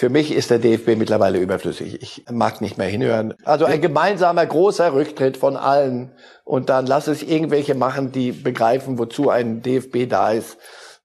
Für 0.00 0.08
mich 0.08 0.32
ist 0.32 0.48
der 0.48 0.58
DFB 0.58 0.96
mittlerweile 0.96 1.38
überflüssig. 1.38 2.00
Ich 2.00 2.24
mag 2.30 2.62
nicht 2.62 2.78
mehr 2.78 2.86
hinhören. 2.86 3.34
Also 3.44 3.66
ein 3.66 3.82
gemeinsamer 3.82 4.46
großer 4.46 4.94
Rücktritt 4.94 5.36
von 5.36 5.58
allen 5.58 6.10
und 6.42 6.70
dann 6.70 6.86
lass 6.86 7.06
es 7.06 7.22
irgendwelche 7.22 7.74
machen, 7.74 8.10
die 8.10 8.32
begreifen, 8.32 8.98
wozu 8.98 9.28
ein 9.28 9.60
DFB 9.60 10.08
da 10.08 10.32
ist, 10.32 10.56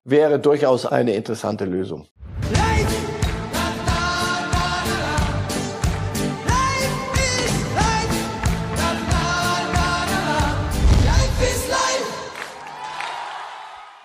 wäre 0.06 0.40
durchaus 0.40 0.86
eine 0.86 1.14
interessante 1.14 1.66
Lösung. 1.66 2.08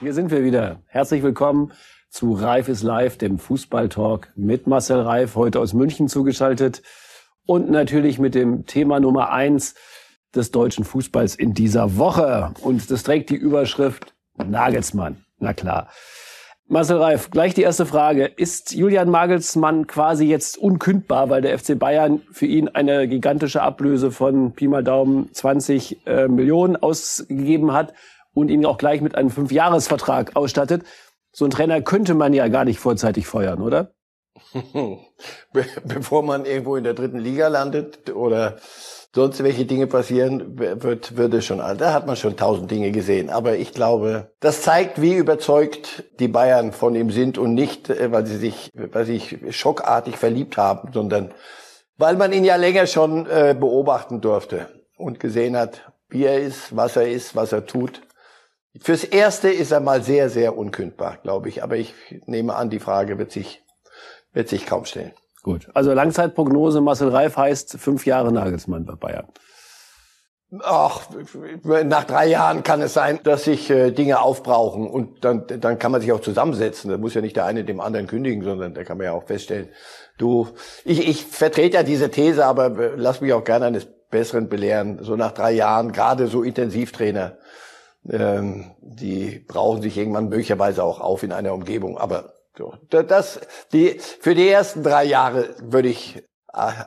Hier 0.01 0.15
sind 0.15 0.33
wir 0.33 0.43
wieder. 0.43 0.81
Herzlich 0.89 1.23
willkommen 1.23 1.71
zu 2.11 2.33
Reif 2.33 2.69
ist 2.69 2.83
live, 2.83 3.17
dem 3.17 3.39
Fußballtalk 3.39 4.33
mit 4.35 4.67
Marcel 4.67 5.01
Reif, 5.01 5.37
heute 5.37 5.61
aus 5.61 5.73
München 5.73 6.09
zugeschaltet 6.09 6.83
und 7.47 7.71
natürlich 7.71 8.19
mit 8.19 8.35
dem 8.35 8.67
Thema 8.67 8.99
Nummer 8.99 9.31
eins 9.31 9.75
des 10.35 10.51
deutschen 10.51 10.85
Fußballs 10.85 11.37
in 11.37 11.55
dieser 11.55 11.97
Woche. 11.97 12.53
Und 12.63 12.91
das 12.91 13.05
trägt 13.05 13.31
die 13.31 13.37
Überschrift 13.37 14.13
Nagelsmann. 14.37 15.25
Na 15.39 15.55
klar. 15.55 15.89
Marcel 16.67 16.99
Reif, 16.99 17.31
gleich 17.31 17.55
die 17.55 17.63
erste 17.63 17.87
Frage. 17.87 18.27
Ist 18.27 18.75
Julian 18.75 19.11
Nagelsmann 19.11 19.87
quasi 19.87 20.27
jetzt 20.27 20.59
unkündbar, 20.59 21.31
weil 21.31 21.43
der 21.43 21.59
FC 21.59 21.79
Bayern 21.79 22.23
für 22.31 22.47
ihn 22.47 22.69
eine 22.69 23.09
gigantische 23.09 23.63
Ablöse 23.63 24.11
von 24.11 24.53
Pi 24.53 24.69
mal 24.69 24.85
Daumen 24.85 25.33
20 25.33 26.07
äh, 26.07 26.29
Millionen 26.29 26.77
ausgegeben 26.77 27.73
hat 27.73 27.93
und 28.35 28.51
ihn 28.51 28.67
auch 28.67 28.79
gleich 28.79 29.01
mit 29.01 29.17
einem 29.17 29.31
Fünfjahresvertrag 29.31 30.37
ausstattet? 30.37 30.85
So 31.33 31.45
ein 31.45 31.51
Trainer 31.51 31.81
könnte 31.83 32.15
man 32.15 32.33
ja 32.33 32.49
gar 32.49 32.65
nicht 32.65 32.81
vorzeitig 32.81 33.27
feuern, 33.27 33.63
oder? 33.63 33.93
Be 34.53 35.65
bevor 35.85 36.23
man 36.23 36.45
irgendwo 36.45 36.77
in 36.77 36.85
der 36.85 36.95
dritten 36.95 37.19
Liga 37.19 37.49
landet 37.49 38.11
oder 38.11 38.57
sonst 39.15 39.43
welche 39.43 39.65
Dinge 39.65 39.87
passieren, 39.87 40.59
wird, 40.59 41.17
wird 41.17 41.35
es 41.35 41.45
schon, 41.45 41.59
da 41.59 41.93
hat 41.93 42.07
man 42.07 42.17
schon 42.17 42.37
tausend 42.37 42.71
Dinge 42.71 42.91
gesehen. 42.93 43.29
Aber 43.29 43.57
ich 43.57 43.73
glaube, 43.73 44.33
das 44.41 44.63
zeigt, 44.63 45.01
wie 45.01 45.15
überzeugt 45.15 46.05
die 46.21 46.29
Bayern 46.29 46.73
von 46.73 46.95
ihm 46.95 47.11
sind 47.11 47.39
und 47.39 47.55
nicht, 47.55 47.91
äh, 47.91 48.13
weil 48.13 48.27
sie 48.27 48.37
sich, 48.37 48.71
weil 48.75 49.05
sie 49.05 49.19
sich 49.19 49.57
schockartig 49.57 50.17
verliebt 50.17 50.57
haben, 50.57 50.93
sondern 50.93 51.33
weil 51.97 52.17
man 52.17 52.33
ihn 52.33 52.45
ja 52.45 52.57
länger 52.57 52.87
schon 52.87 53.27
äh, 53.27 53.55
beobachten 53.59 54.21
durfte 54.21 54.69
und 54.97 55.21
gesehen 55.21 55.57
hat, 55.57 55.93
wie 56.09 56.25
er 56.25 56.41
ist, 56.41 56.75
was 56.77 56.97
er 56.97 57.09
ist, 57.09 57.37
was 57.37 57.53
er 57.53 57.67
tut. 57.67 58.01
Fürs 58.79 59.05
Erste 59.05 59.51
ist 59.51 59.73
er 59.73 59.81
mal 59.81 60.03
sehr, 60.03 60.31
sehr 60.31 60.57
unkündbar, 60.57 61.19
glaube 61.23 61.49
ich. 61.49 61.63
Aber 61.63 61.77
ich 61.77 61.95
nehme 62.27 62.55
an, 62.55 62.71
die 62.71 62.79
Frage 62.79 63.19
wird 63.19 63.33
sich, 63.33 63.63
wird 64.33 64.49
sich 64.49 64.67
kaum 64.67 64.85
stellen. 64.85 65.13
Gut. 65.43 65.69
Also 65.75 65.93
Langzeitprognose 65.93 66.81
Marcel 66.81 67.09
Reif 67.09 67.37
heißt 67.37 67.79
fünf 67.79 68.07
Jahre 68.07 68.31
Nagelsmann 68.31 68.85
bei 68.85 68.95
Bayern. 68.95 69.27
Ach, 70.65 71.09
nach 71.85 72.05
drei 72.05 72.27
Jahren 72.27 72.65
kann 72.65 72.83
es 72.83 72.93
sein, 72.93 73.21
dass 73.23 73.45
sich 73.45 73.71
äh, 73.71 73.93
Dinge 73.93 74.21
aufbrauchen 74.21 74.89
und 74.89 75.25
dann, 75.25 75.47
dann 75.47 75.79
kann 75.79 75.93
man 75.93 76.01
sich 76.01 76.11
auch 76.11 76.21
zusammensetzen. 76.21 76.91
Da 76.91 76.99
muss 76.99 77.15
ja 77.15 77.21
nicht 77.21 77.37
der 77.37 77.45
eine 77.45 77.65
dem 77.65 77.81
anderen 77.81 78.09
kündigen, 78.09 78.43
sondern 78.43 78.75
da 78.75 78.83
kann 78.83 78.99
man 78.99 79.07
ja 79.07 79.13
auch 79.13 79.27
feststellen, 79.27 79.69
du, 80.19 80.49
ich, 80.85 81.09
ich 81.09 81.25
vertrete 81.25 81.77
ja 81.77 81.83
diese 81.85 82.11
These, 82.11 82.45
aber 82.45 82.77
äh, 82.79 82.93
lass 82.97 83.21
mich 83.21 83.33
auch 83.33 83.45
gerne 83.45 83.67
eines 83.67 83.87
Besseren 84.11 84.49
belehren. 84.49 84.99
So 85.03 85.15
nach 85.15 85.31
drei 85.31 85.53
Jahren, 85.53 85.93
gerade 85.93 86.27
so 86.27 86.43
Intensivtrainer, 86.43 87.39
ähm, 88.09 88.71
die 88.81 89.45
brauchen 89.47 89.83
sich 89.83 89.97
irgendwann 89.97 90.29
möglicherweise 90.29 90.83
auch 90.83 91.01
auf 91.01 91.23
in 91.23 91.33
einer 91.33 91.53
Umgebung. 91.53 91.99
Aber 91.99 92.35
so, 92.57 92.75
das, 92.91 93.41
die, 93.73 93.99
für 93.99 94.35
die 94.35 94.49
ersten 94.49 94.83
drei 94.83 95.05
Jahre 95.05 95.55
würde 95.61 95.89
ich 95.89 96.17
äh, 96.17 96.23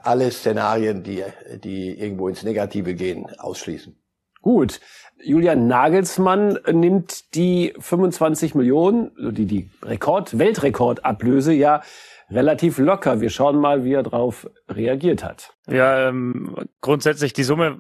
alle 0.04 0.30
Szenarien, 0.32 1.04
die, 1.04 1.24
die 1.64 1.98
irgendwo 2.00 2.28
ins 2.28 2.44
Negative 2.44 2.96
gehen, 2.96 3.28
ausschließen. 3.38 3.98
Gut. 4.42 4.82
Julian 5.24 5.68
Nagelsmann 5.68 6.60
nimmt 6.70 7.34
die 7.34 7.74
25 7.80 8.56
Millionen, 8.56 9.12
die, 9.34 9.46
die 9.46 9.70
Rekord, 9.82 10.38
Weltrekordablöse 10.38 11.54
ja 11.54 11.82
relativ 12.30 12.78
locker. 12.78 13.22
Wir 13.22 13.30
schauen 13.30 13.58
mal, 13.58 13.86
wie 13.86 13.94
er 13.94 14.04
darauf 14.04 14.50
reagiert 14.68 15.24
hat. 15.24 15.56
Ja, 15.68 16.10
ähm, 16.10 16.56
grundsätzlich 16.82 17.32
die 17.32 17.44
Summe 17.44 17.78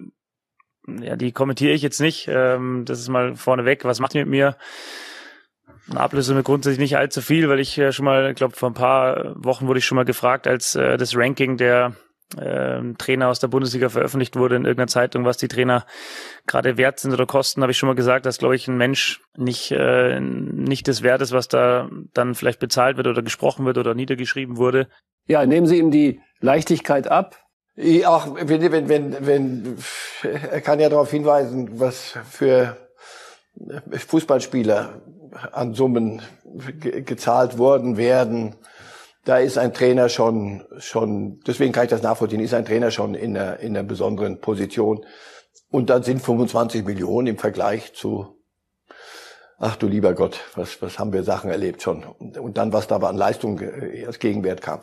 ja, 0.87 1.15
die 1.15 1.31
kommentiere 1.31 1.73
ich 1.73 1.81
jetzt 1.81 2.01
nicht. 2.01 2.27
Ähm, 2.29 2.83
das 2.85 2.99
ist 2.99 3.09
mal 3.09 3.35
vorneweg. 3.35 3.85
Was 3.85 3.99
macht 3.99 4.15
ihr 4.15 4.21
mit 4.21 4.29
mir? 4.29 4.57
Eine 5.89 5.99
Ablöse 5.99 6.33
mir 6.33 6.43
grundsätzlich 6.43 6.79
nicht 6.79 6.97
allzu 6.97 7.21
viel, 7.21 7.49
weil 7.49 7.59
ich 7.59 7.77
äh, 7.77 7.91
schon 7.91 8.05
mal, 8.05 8.29
ich 8.29 8.35
glaube, 8.35 8.55
vor 8.55 8.69
ein 8.69 8.73
paar 8.73 9.33
Wochen 9.35 9.67
wurde 9.67 9.79
ich 9.79 9.85
schon 9.85 9.97
mal 9.97 10.05
gefragt, 10.05 10.47
als 10.47 10.75
äh, 10.75 10.97
das 10.97 11.15
Ranking 11.15 11.57
der 11.57 11.95
äh, 12.37 12.81
Trainer 12.97 13.27
aus 13.27 13.39
der 13.39 13.49
Bundesliga 13.49 13.89
veröffentlicht 13.89 14.35
wurde 14.35 14.55
in 14.55 14.65
irgendeiner 14.65 14.87
Zeitung, 14.87 15.25
was 15.25 15.37
die 15.37 15.47
Trainer 15.47 15.85
gerade 16.47 16.77
wert 16.77 16.99
sind 16.99 17.13
oder 17.13 17.25
kosten, 17.25 17.61
habe 17.61 17.71
ich 17.71 17.77
schon 17.77 17.87
mal 17.87 17.95
gesagt, 17.95 18.25
dass, 18.25 18.37
glaube 18.37 18.55
ich, 18.55 18.67
ein 18.67 18.77
Mensch 18.77 19.21
nicht, 19.37 19.71
äh, 19.71 20.19
nicht 20.19 20.87
das 20.87 21.03
wert 21.03 21.21
ist, 21.21 21.31
was 21.31 21.47
da 21.47 21.89
dann 22.13 22.35
vielleicht 22.35 22.59
bezahlt 22.59 22.97
wird 22.97 23.07
oder 23.07 23.21
gesprochen 23.21 23.65
wird 23.65 23.77
oder 23.77 23.93
niedergeschrieben 23.93 24.57
wurde. 24.57 24.87
Ja, 25.27 25.45
nehmen 25.45 25.67
Sie 25.67 25.77
ihm 25.77 25.91
die 25.91 26.21
Leichtigkeit 26.39 27.07
ab, 27.07 27.42
auch 28.05 28.35
wenn, 28.35 28.71
wenn, 28.71 28.89
wenn, 28.89 29.25
wenn, 29.25 29.77
er 30.23 30.61
kann 30.61 30.79
ja 30.79 30.89
darauf 30.89 31.09
hinweisen, 31.09 31.79
was 31.79 32.13
für 32.29 32.77
Fußballspieler 33.89 35.01
an 35.51 35.73
Summen 35.73 36.21
ge 36.79 37.01
gezahlt 37.01 37.57
worden 37.57 37.97
werden. 37.97 38.55
Da 39.25 39.37
ist 39.37 39.57
ein 39.57 39.73
Trainer 39.73 40.09
schon, 40.09 40.65
schon, 40.77 41.39
deswegen 41.47 41.71
kann 41.71 41.85
ich 41.85 41.89
das 41.89 42.03
nachvollziehen, 42.03 42.41
ist 42.41 42.53
ein 42.53 42.65
Trainer 42.65 42.91
schon 42.91 43.15
in 43.15 43.37
einer, 43.37 43.59
in 43.59 43.75
einer 43.75 43.87
besonderen 43.87 44.39
Position. 44.39 45.05
Und 45.71 45.89
dann 45.89 46.03
sind 46.03 46.21
25 46.21 46.85
Millionen 46.85 47.27
im 47.27 47.37
Vergleich 47.37 47.93
zu, 47.93 48.37
ach 49.57 49.77
du 49.77 49.87
lieber 49.87 50.13
Gott, 50.13 50.41
was, 50.55 50.81
was 50.81 50.99
haben 50.99 51.13
wir 51.13 51.23
Sachen 51.23 51.49
erlebt 51.49 51.81
schon. 51.81 52.03
Und, 52.03 52.37
und 52.37 52.57
dann, 52.57 52.73
was 52.73 52.87
da 52.87 52.97
an 52.97 53.17
Leistung 53.17 53.59
äh, 53.61 54.05
als 54.05 54.19
Gegenwert 54.19 54.61
kam. 54.61 54.81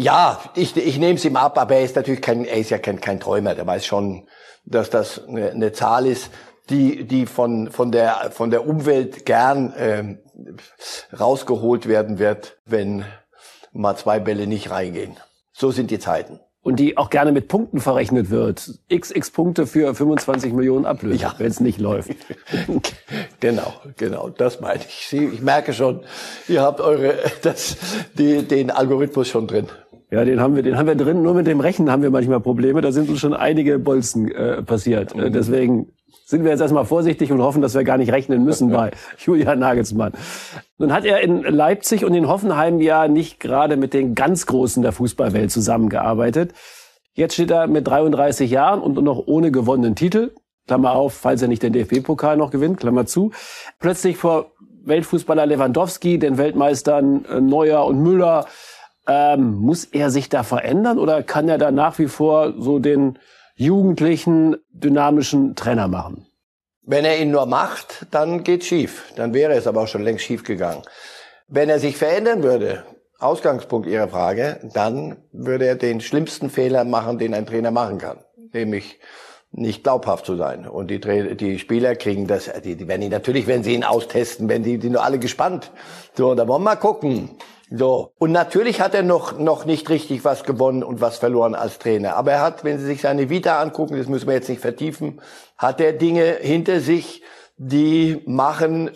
Ja, 0.00 0.40
ich, 0.54 0.76
ich 0.76 0.96
nehme 0.98 1.14
es 1.14 1.24
ihm 1.24 1.34
ab, 1.34 1.58
aber 1.58 1.74
er 1.74 1.82
ist 1.82 1.96
natürlich 1.96 2.22
kein, 2.22 2.44
er 2.44 2.58
ist 2.58 2.70
ja 2.70 2.78
kein, 2.78 3.00
kein 3.00 3.18
Träumer. 3.18 3.56
Der 3.56 3.66
weiß 3.66 3.84
schon, 3.84 4.28
dass 4.64 4.90
das 4.90 5.26
eine, 5.26 5.50
eine 5.50 5.72
Zahl 5.72 6.06
ist, 6.06 6.30
die, 6.70 7.04
die 7.04 7.26
von, 7.26 7.72
von, 7.72 7.90
der, 7.90 8.30
von 8.30 8.50
der 8.50 8.64
Umwelt 8.64 9.26
gern 9.26 9.74
ähm, 9.76 10.18
rausgeholt 11.18 11.88
werden 11.88 12.20
wird, 12.20 12.58
wenn 12.64 13.04
mal 13.72 13.96
zwei 13.96 14.20
Bälle 14.20 14.46
nicht 14.46 14.70
reingehen. 14.70 15.16
So 15.52 15.72
sind 15.72 15.90
die 15.90 15.98
Zeiten. 15.98 16.38
Und 16.62 16.76
die 16.76 16.96
auch 16.96 17.10
gerne 17.10 17.32
mit 17.32 17.48
Punkten 17.48 17.80
verrechnet 17.80 18.30
wird. 18.30 18.78
XX 18.92 19.30
Punkte 19.30 19.66
für 19.66 19.94
25 19.94 20.52
Millionen 20.52 20.86
Ablöse, 20.86 21.22
ja. 21.22 21.34
wenn 21.38 21.46
es 21.46 21.60
nicht 21.60 21.80
läuft. 21.80 22.10
genau, 23.40 23.72
genau, 23.96 24.28
das 24.28 24.60
meine 24.60 24.82
ich. 24.86 25.06
Sie, 25.08 25.24
ich 25.24 25.40
merke 25.40 25.72
schon, 25.72 26.02
ihr 26.46 26.62
habt 26.62 26.80
eure, 26.80 27.14
das, 27.42 27.76
die, 28.14 28.42
den 28.42 28.70
Algorithmus 28.70 29.28
schon 29.28 29.46
drin. 29.46 29.66
Ja, 30.10 30.24
den 30.24 30.40
haben 30.40 30.56
wir, 30.56 30.62
den 30.62 30.78
haben 30.78 30.86
wir 30.86 30.94
drin. 30.94 31.22
Nur 31.22 31.34
mit 31.34 31.46
dem 31.46 31.60
Rechnen 31.60 31.90
haben 31.90 32.02
wir 32.02 32.10
manchmal 32.10 32.40
Probleme. 32.40 32.80
Da 32.80 32.92
sind 32.92 33.10
uns 33.10 33.20
schon 33.20 33.34
einige 33.34 33.78
Bolzen 33.78 34.30
äh, 34.30 34.62
passiert. 34.62 35.14
Äh, 35.14 35.30
deswegen 35.30 35.92
sind 36.24 36.44
wir 36.44 36.50
jetzt 36.50 36.60
erstmal 36.60 36.86
vorsichtig 36.86 37.30
und 37.30 37.42
hoffen, 37.42 37.60
dass 37.60 37.74
wir 37.74 37.84
gar 37.84 37.98
nicht 37.98 38.12
rechnen 38.12 38.44
müssen 38.44 38.70
bei 38.70 38.90
Julian 39.18 39.58
Nagelsmann. 39.58 40.12
Nun 40.78 40.92
hat 40.92 41.04
er 41.04 41.20
in 41.20 41.42
Leipzig 41.42 42.04
und 42.04 42.14
in 42.14 42.28
Hoffenheim 42.28 42.80
ja 42.80 43.06
nicht 43.06 43.38
gerade 43.40 43.76
mit 43.76 43.92
den 43.92 44.14
ganz 44.14 44.46
Großen 44.46 44.82
der 44.82 44.92
Fußballwelt 44.92 45.50
zusammengearbeitet. 45.50 46.52
Jetzt 47.12 47.34
steht 47.34 47.50
er 47.50 47.66
mit 47.66 47.86
33 47.86 48.50
Jahren 48.50 48.80
und 48.80 49.02
noch 49.02 49.26
ohne 49.26 49.50
gewonnenen 49.50 49.94
Titel. 49.94 50.30
Klammer 50.66 50.92
auf, 50.92 51.14
falls 51.14 51.42
er 51.42 51.48
nicht 51.48 51.62
den 51.62 51.72
DFB-Pokal 51.72 52.36
noch 52.36 52.50
gewinnt, 52.50 52.78
Klammer 52.78 53.06
zu. 53.06 53.32
Plötzlich 53.78 54.16
vor 54.16 54.52
Weltfußballer 54.84 55.46
Lewandowski, 55.46 56.18
den 56.18 56.38
Weltmeistern 56.38 57.24
äh, 57.24 57.40
Neuer 57.40 57.84
und 57.86 58.02
Müller, 58.02 58.46
ähm, 59.08 59.54
muss 59.54 59.84
er 59.86 60.10
sich 60.10 60.28
da 60.28 60.42
verändern 60.42 60.98
oder 60.98 61.22
kann 61.22 61.48
er 61.48 61.58
da 61.58 61.70
nach 61.70 61.98
wie 61.98 62.08
vor 62.08 62.54
so 62.58 62.78
den 62.78 63.18
jugendlichen, 63.56 64.56
dynamischen 64.70 65.56
Trainer 65.56 65.88
machen? 65.88 66.26
Wenn 66.82 67.04
er 67.04 67.18
ihn 67.18 67.30
nur 67.30 67.46
macht, 67.46 68.06
dann 68.10 68.44
geht's 68.44 68.66
schief. 68.66 69.12
Dann 69.16 69.34
wäre 69.34 69.54
es 69.54 69.66
aber 69.66 69.82
auch 69.82 69.88
schon 69.88 70.02
längst 70.02 70.24
schief 70.24 70.44
gegangen. 70.44 70.82
Wenn 71.48 71.68
er 71.68 71.80
sich 71.80 71.96
verändern 71.96 72.42
würde, 72.42 72.84
Ausgangspunkt 73.18 73.88
Ihrer 73.88 74.08
Frage, 74.08 74.60
dann 74.74 75.16
würde 75.32 75.66
er 75.66 75.74
den 75.74 76.00
schlimmsten 76.00 76.50
Fehler 76.50 76.84
machen, 76.84 77.18
den 77.18 77.34
ein 77.34 77.46
Trainer 77.46 77.72
machen 77.72 77.98
kann. 77.98 78.18
Nämlich 78.52 79.00
nicht 79.50 79.82
glaubhaft 79.82 80.24
zu 80.24 80.36
sein. 80.36 80.68
Und 80.68 80.90
die, 80.90 81.00
die 81.36 81.58
Spieler 81.58 81.96
kriegen 81.96 82.26
das, 82.26 82.50
die, 82.62 82.76
die 82.76 82.86
werden 82.86 83.02
ihn, 83.02 83.10
natürlich, 83.10 83.46
wenn 83.46 83.64
sie 83.64 83.74
ihn 83.74 83.82
austesten, 83.82 84.48
wenn 84.48 84.62
die, 84.62 84.78
die 84.78 84.90
nur 84.90 85.02
alle 85.02 85.18
gespannt. 85.18 85.72
So, 86.14 86.34
da 86.34 86.46
wollen 86.46 86.62
wir 86.62 86.70
mal 86.70 86.76
gucken. 86.76 87.30
So. 87.70 88.12
Und 88.18 88.32
natürlich 88.32 88.80
hat 88.80 88.94
er 88.94 89.02
noch, 89.02 89.38
noch 89.38 89.64
nicht 89.66 89.90
richtig 89.90 90.24
was 90.24 90.44
gewonnen 90.44 90.82
und 90.82 91.00
was 91.00 91.18
verloren 91.18 91.54
als 91.54 91.78
Trainer. 91.78 92.16
Aber 92.16 92.32
er 92.32 92.40
hat, 92.40 92.64
wenn 92.64 92.78
Sie 92.78 92.86
sich 92.86 93.02
seine 93.02 93.28
Vita 93.28 93.60
angucken, 93.60 93.96
das 93.96 94.08
müssen 94.08 94.26
wir 94.26 94.34
jetzt 94.34 94.48
nicht 94.48 94.62
vertiefen, 94.62 95.20
hat 95.56 95.80
er 95.80 95.92
Dinge 95.92 96.38
hinter 96.40 96.80
sich, 96.80 97.22
die 97.58 98.22
machen 98.24 98.90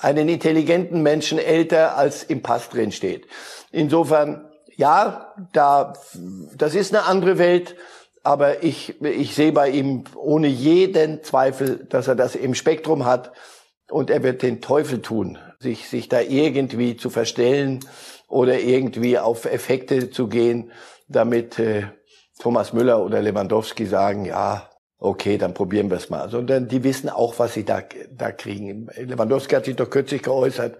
einen 0.00 0.28
intelligenten 0.28 1.02
Menschen 1.02 1.38
älter, 1.38 1.96
als 1.96 2.22
im 2.22 2.42
Pass 2.42 2.68
drin 2.68 2.92
steht. 2.92 3.26
Insofern, 3.72 4.44
ja, 4.76 5.32
da, 5.52 5.94
das 6.56 6.74
ist 6.74 6.94
eine 6.94 7.04
andere 7.04 7.38
Welt, 7.38 7.76
aber 8.22 8.62
ich, 8.62 9.00
ich 9.02 9.34
sehe 9.34 9.52
bei 9.52 9.70
ihm 9.70 10.04
ohne 10.14 10.46
jeden 10.48 11.22
Zweifel, 11.22 11.86
dass 11.88 12.08
er 12.08 12.14
das 12.14 12.36
im 12.36 12.54
Spektrum 12.54 13.04
hat 13.04 13.32
und 13.90 14.10
er 14.10 14.22
wird 14.22 14.42
den 14.42 14.60
Teufel 14.60 15.02
tun, 15.02 15.38
sich, 15.64 15.88
sich 15.88 16.08
da 16.08 16.20
irgendwie 16.20 16.96
zu 16.96 17.10
verstellen 17.10 17.80
oder 18.28 18.60
irgendwie 18.60 19.18
auf 19.18 19.44
Effekte 19.44 20.10
zu 20.10 20.28
gehen, 20.28 20.70
damit 21.08 21.58
äh, 21.58 21.88
Thomas 22.38 22.72
Müller 22.72 23.04
oder 23.04 23.20
Lewandowski 23.20 23.86
sagen, 23.86 24.24
ja, 24.24 24.70
okay, 24.98 25.38
dann 25.38 25.54
probieren 25.54 25.90
wir 25.90 25.96
es 25.96 26.10
mal. 26.10 26.28
Sondern 26.30 26.68
die 26.68 26.84
wissen 26.84 27.08
auch, 27.08 27.38
was 27.38 27.54
sie 27.54 27.64
da, 27.64 27.82
da 28.12 28.30
kriegen. 28.30 28.88
Lewandowski 28.96 29.56
hat 29.56 29.64
sich 29.64 29.76
doch 29.76 29.90
kürzlich 29.90 30.22
geäußert. 30.22 30.78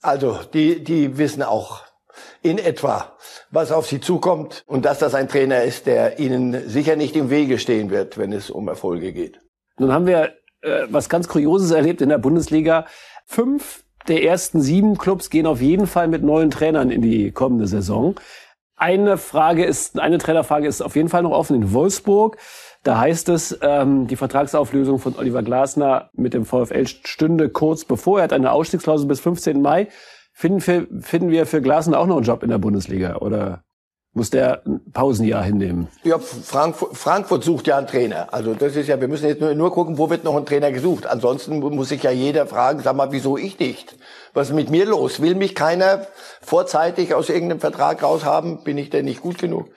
Also, 0.00 0.38
die, 0.52 0.82
die 0.82 1.18
wissen 1.18 1.42
auch 1.42 1.82
in 2.42 2.58
etwa, 2.58 3.16
was 3.50 3.72
auf 3.72 3.86
sie 3.86 4.00
zukommt 4.00 4.64
und 4.66 4.84
dass 4.84 4.98
das 4.98 5.14
ein 5.14 5.28
Trainer 5.28 5.62
ist, 5.62 5.86
der 5.86 6.18
ihnen 6.18 6.68
sicher 6.68 6.96
nicht 6.96 7.16
im 7.16 7.30
Wege 7.30 7.58
stehen 7.58 7.90
wird, 7.90 8.18
wenn 8.18 8.32
es 8.32 8.50
um 8.50 8.68
Erfolge 8.68 9.12
geht. 9.12 9.40
Nun 9.78 9.92
haben 9.92 10.06
wir 10.06 10.34
äh, 10.62 10.86
was 10.90 11.08
ganz 11.08 11.28
Kurioses 11.28 11.70
erlebt 11.70 12.00
in 12.00 12.08
der 12.08 12.18
Bundesliga. 12.18 12.86
Fünf 13.26 13.81
der 14.08 14.22
ersten 14.22 14.60
sieben 14.60 14.98
Clubs 14.98 15.30
gehen 15.30 15.46
auf 15.46 15.60
jeden 15.60 15.86
Fall 15.86 16.08
mit 16.08 16.22
neuen 16.22 16.50
Trainern 16.50 16.90
in 16.90 17.02
die 17.02 17.32
kommende 17.32 17.66
Saison. 17.66 18.14
Eine 18.76 19.16
Frage 19.16 19.64
ist, 19.64 20.00
eine 20.00 20.18
Trainerfrage 20.18 20.66
ist 20.66 20.82
auf 20.82 20.96
jeden 20.96 21.08
Fall 21.08 21.22
noch 21.22 21.30
offen 21.30 21.54
in 21.54 21.72
Wolfsburg. 21.72 22.36
Da 22.82 22.98
heißt 22.98 23.28
es, 23.28 23.56
ähm, 23.62 24.08
die 24.08 24.16
Vertragsauflösung 24.16 24.98
von 24.98 25.16
Oliver 25.16 25.42
Glasner 25.42 26.10
mit 26.14 26.34
dem 26.34 26.44
VfL 26.44 26.86
stünde 26.86 27.48
kurz 27.48 27.84
bevor. 27.84 28.18
Er 28.18 28.24
hat 28.24 28.32
eine 28.32 28.50
Ausstiegsklausel 28.50 29.06
bis 29.06 29.20
15. 29.20 29.62
Mai. 29.62 29.88
Finden 30.32 30.66
wir, 30.66 30.86
finden 31.00 31.30
wir 31.30 31.46
für 31.46 31.62
Glasner 31.62 32.00
auch 32.00 32.06
noch 32.06 32.16
einen 32.16 32.24
Job 32.24 32.42
in 32.42 32.48
der 32.50 32.58
Bundesliga? 32.58 33.16
Oder 33.18 33.62
muss 34.14 34.30
der 34.30 34.62
ein 34.66 34.80
Pausenjahr 34.92 35.42
hinnehmen? 35.42 35.88
Ja, 36.04 36.18
Frankfurt, 36.18 36.96
Frankfurt 36.96 37.44
sucht 37.44 37.66
ja 37.66 37.78
einen 37.78 37.86
Trainer. 37.86 38.32
Also 38.32 38.54
das 38.54 38.76
ist 38.76 38.88
ja, 38.88 39.00
wir 39.00 39.08
müssen 39.08 39.26
jetzt 39.26 39.40
nur, 39.40 39.54
nur 39.54 39.72
gucken, 39.72 39.96
wo 39.96 40.10
wird 40.10 40.24
noch 40.24 40.36
ein 40.36 40.44
Trainer 40.44 40.70
gesucht. 40.70 41.06
Ansonsten 41.06 41.60
muss 41.60 41.88
sich 41.88 42.02
ja 42.02 42.10
jeder 42.10 42.46
fragen, 42.46 42.80
sag 42.80 42.94
mal, 42.94 43.12
wieso 43.12 43.38
ich 43.38 43.58
nicht? 43.58 43.96
Was 44.34 44.50
ist 44.50 44.54
mit 44.54 44.70
mir 44.70 44.86
los? 44.86 45.20
Will 45.20 45.34
mich 45.34 45.54
keiner 45.54 46.06
vorzeitig 46.42 47.14
aus 47.14 47.30
irgendeinem 47.30 47.60
Vertrag 47.60 48.02
raushaben? 48.02 48.64
Bin 48.64 48.76
ich 48.76 48.90
denn 48.90 49.06
nicht 49.06 49.22
gut 49.22 49.38
genug? 49.38 49.68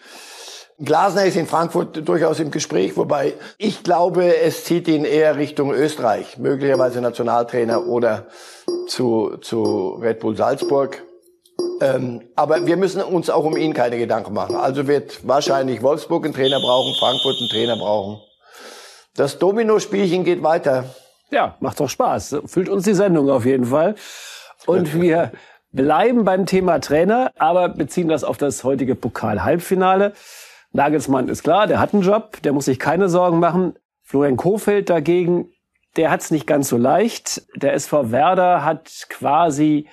Glasner 0.78 1.24
ist 1.24 1.38
in 1.38 1.48
Frankfurt 1.48 2.06
durchaus 2.08 2.42
im 2.42 2.52
Gespräch, 2.52 2.98
wobei 2.98 3.36
ich 3.58 3.84
glaube, 3.84 4.36
es 4.36 4.66
zieht 4.66 4.90
ihn 4.90 5.06
eher 5.06 5.38
Richtung 5.38 5.72
Österreich, 5.72 6.38
möglicherweise 6.38 7.00
Nationaltrainer 7.00 7.88
oder 7.88 8.28
zu, 8.88 9.38
zu 9.40 9.98
Red 10.02 10.20
Bull 10.20 10.36
Salzburg. 10.36 11.02
Ähm, 11.82 12.22
aber 12.36 12.66
wir 12.66 12.78
müssen 12.78 13.02
uns 13.02 13.30
auch 13.30 13.44
um 13.44 13.58
ihn 13.58 13.74
keine 13.74 13.98
Gedanken 13.98 14.34
machen. 14.34 14.56
Also 14.56 14.88
wird 14.88 15.28
wahrscheinlich 15.28 15.82
Wolfsburg 15.82 16.26
einen 16.26 16.34
Trainer 16.34 16.60
brauchen, 16.60 16.96
Frankfurt 16.96 17.38
einen 17.40 17.50
Trainer 17.50 17.76
brauchen. 17.76 18.22
Das 19.16 19.40
Domino-Spielchen 19.40 20.24
geht 20.24 20.44
weiter. 20.44 20.86
Ja, 21.32 21.56
macht 21.60 21.80
doch 21.80 21.90
Spaß. 21.90 22.38
Füllt 22.46 22.70
uns 22.70 22.84
die 22.84 22.94
Sendung 22.94 23.30
auf 23.30 23.46
jeden 23.46 23.66
Fall. 23.66 23.96
Und 24.66 25.00
wir 25.02 25.32
bleiben 25.72 26.24
beim 26.24 26.46
Thema 26.46 26.80
Trainer, 26.80 27.32
aber 27.38 27.70
beziehen 27.70 28.08
das 28.08 28.24
auf 28.24 28.38
das 28.38 28.64
heutige 28.64 28.96
Pokal-Halbfinale. 28.96 30.14
Nagelsmann 30.72 31.30
ist 31.30 31.44
klar, 31.44 31.68
der 31.68 31.80
hat 31.80 31.94
einen 31.94 32.04
Job, 32.04 32.42
der 32.44 32.54
muss 32.54 32.66
sich 32.66 32.80
keine 32.80 33.10
Sorgen 33.10 33.40
machen. 33.40 33.76
Florian 34.02 34.38
Kofeld 34.38 34.90
dagegen, 34.90 35.52
der 35.96 36.12
hat 36.12 36.22
es 36.22 36.32
nicht 36.32 36.48
ganz 36.48 36.70
so 36.70 36.78
leicht. 36.78 37.44
Der 37.56 37.74
SV 37.74 38.12
Werder 38.12 38.64
hat 38.64 39.08
quasi 39.10 39.88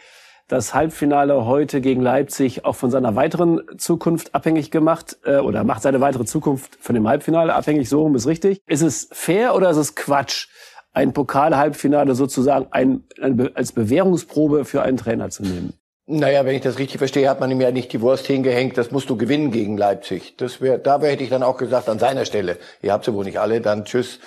das 0.52 0.74
Halbfinale 0.74 1.46
heute 1.46 1.80
gegen 1.80 2.02
Leipzig 2.02 2.66
auch 2.66 2.74
von 2.74 2.90
seiner 2.90 3.16
weiteren 3.16 3.62
Zukunft 3.78 4.34
abhängig 4.34 4.70
gemacht 4.70 5.16
äh, 5.24 5.38
oder 5.38 5.64
macht 5.64 5.80
seine 5.80 6.02
weitere 6.02 6.26
Zukunft 6.26 6.76
von 6.78 6.94
dem 6.94 7.08
Halbfinale 7.08 7.54
abhängig, 7.54 7.88
so 7.88 8.02
rum 8.02 8.14
ist 8.14 8.26
richtig. 8.26 8.60
Ist 8.66 8.82
es 8.82 9.08
fair 9.12 9.54
oder 9.54 9.70
ist 9.70 9.78
es 9.78 9.94
Quatsch, 9.94 10.48
ein 10.92 11.14
Pokal-Halbfinale 11.14 12.14
sozusagen 12.14 12.66
ein, 12.70 13.04
ein, 13.18 13.56
als 13.56 13.72
Bewährungsprobe 13.72 14.66
für 14.66 14.82
einen 14.82 14.98
Trainer 14.98 15.30
zu 15.30 15.42
nehmen? 15.42 15.72
Naja, 16.14 16.44
wenn 16.44 16.54
ich 16.54 16.60
das 16.60 16.78
richtig 16.78 16.98
verstehe, 16.98 17.26
hat 17.26 17.40
man 17.40 17.50
ihm 17.50 17.62
ja 17.62 17.70
nicht 17.70 17.90
die 17.90 18.02
Wurst 18.02 18.26
hingehängt, 18.26 18.76
das 18.76 18.90
musst 18.90 19.08
du 19.08 19.16
gewinnen 19.16 19.50
gegen 19.50 19.78
Leipzig. 19.78 20.36
Das 20.36 20.60
wär, 20.60 20.76
da 20.76 21.00
hätte 21.00 21.24
ich 21.24 21.30
dann 21.30 21.42
auch 21.42 21.56
gesagt, 21.56 21.88
an 21.88 21.98
seiner 21.98 22.26
Stelle, 22.26 22.58
ihr 22.82 22.92
habt 22.92 23.06
sie 23.06 23.14
wohl 23.14 23.24
nicht 23.24 23.40
alle, 23.40 23.62
dann 23.62 23.86
tschüss, 23.86 24.20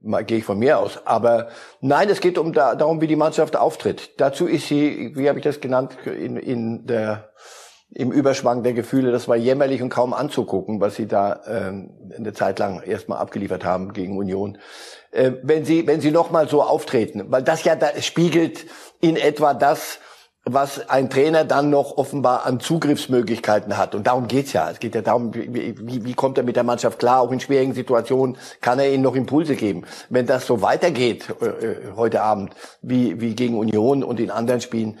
gehe 0.00 0.38
ich 0.38 0.44
von 0.44 0.60
mir 0.60 0.78
aus. 0.78 1.04
Aber 1.04 1.48
nein, 1.80 2.08
es 2.08 2.20
geht 2.20 2.38
um 2.38 2.52
da, 2.52 2.76
darum, 2.76 3.00
wie 3.00 3.08
die 3.08 3.16
Mannschaft 3.16 3.56
auftritt. 3.56 4.20
Dazu 4.20 4.46
ist 4.46 4.68
sie, 4.68 5.16
wie 5.16 5.28
habe 5.28 5.40
ich 5.40 5.44
das 5.44 5.60
genannt, 5.60 5.96
in, 6.04 6.36
in 6.36 6.86
der 6.86 7.30
im 7.94 8.12
Überschwang 8.12 8.62
der 8.62 8.72
Gefühle, 8.72 9.10
das 9.10 9.26
war 9.26 9.36
jämmerlich 9.36 9.82
und 9.82 9.88
kaum 9.88 10.14
anzugucken, 10.14 10.80
was 10.80 10.94
sie 10.94 11.08
da 11.08 11.40
ähm, 11.46 11.90
eine 12.16 12.32
Zeit 12.32 12.60
lang 12.60 12.82
erstmal 12.82 13.18
abgeliefert 13.18 13.64
haben 13.64 13.92
gegen 13.92 14.16
Union. 14.16 14.58
Äh, 15.10 15.32
wenn 15.42 15.64
sie 15.64 15.88
wenn 15.88 16.00
sie 16.00 16.12
noch 16.12 16.30
mal 16.30 16.48
so 16.48 16.62
auftreten, 16.62 17.24
weil 17.30 17.42
das 17.42 17.64
ja 17.64 17.74
da 17.74 17.88
spiegelt 18.00 18.64
in 19.00 19.16
etwa 19.16 19.54
das, 19.54 19.98
was 20.44 20.88
ein 20.90 21.08
Trainer 21.08 21.44
dann 21.44 21.70
noch 21.70 21.96
offenbar 21.96 22.46
an 22.46 22.58
Zugriffsmöglichkeiten 22.58 23.76
hat. 23.76 23.94
Und 23.94 24.06
darum 24.06 24.26
geht's 24.26 24.52
ja. 24.52 24.70
Es 24.70 24.80
geht 24.80 24.94
ja 24.94 25.02
darum, 25.02 25.32
wie, 25.34 25.76
wie, 25.78 26.04
wie 26.04 26.14
kommt 26.14 26.36
er 26.36 26.44
mit 26.44 26.56
der 26.56 26.64
Mannschaft 26.64 26.98
klar, 26.98 27.20
auch 27.20 27.30
in 27.30 27.38
schwierigen 27.38 27.74
Situationen 27.74 28.36
kann 28.60 28.78
er 28.78 28.92
ihnen 28.92 29.04
noch 29.04 29.14
Impulse 29.14 29.54
geben. 29.54 29.84
Wenn 30.10 30.26
das 30.26 30.46
so 30.46 30.60
weitergeht 30.60 31.28
äh, 31.40 31.46
äh 31.46 31.76
heute 31.94 32.22
Abend, 32.22 32.54
wie, 32.80 33.20
wie 33.20 33.34
gegen 33.34 33.56
Union 33.56 34.02
und 34.02 34.18
in 34.18 34.30
anderen 34.30 34.60
Spielen, 34.60 34.98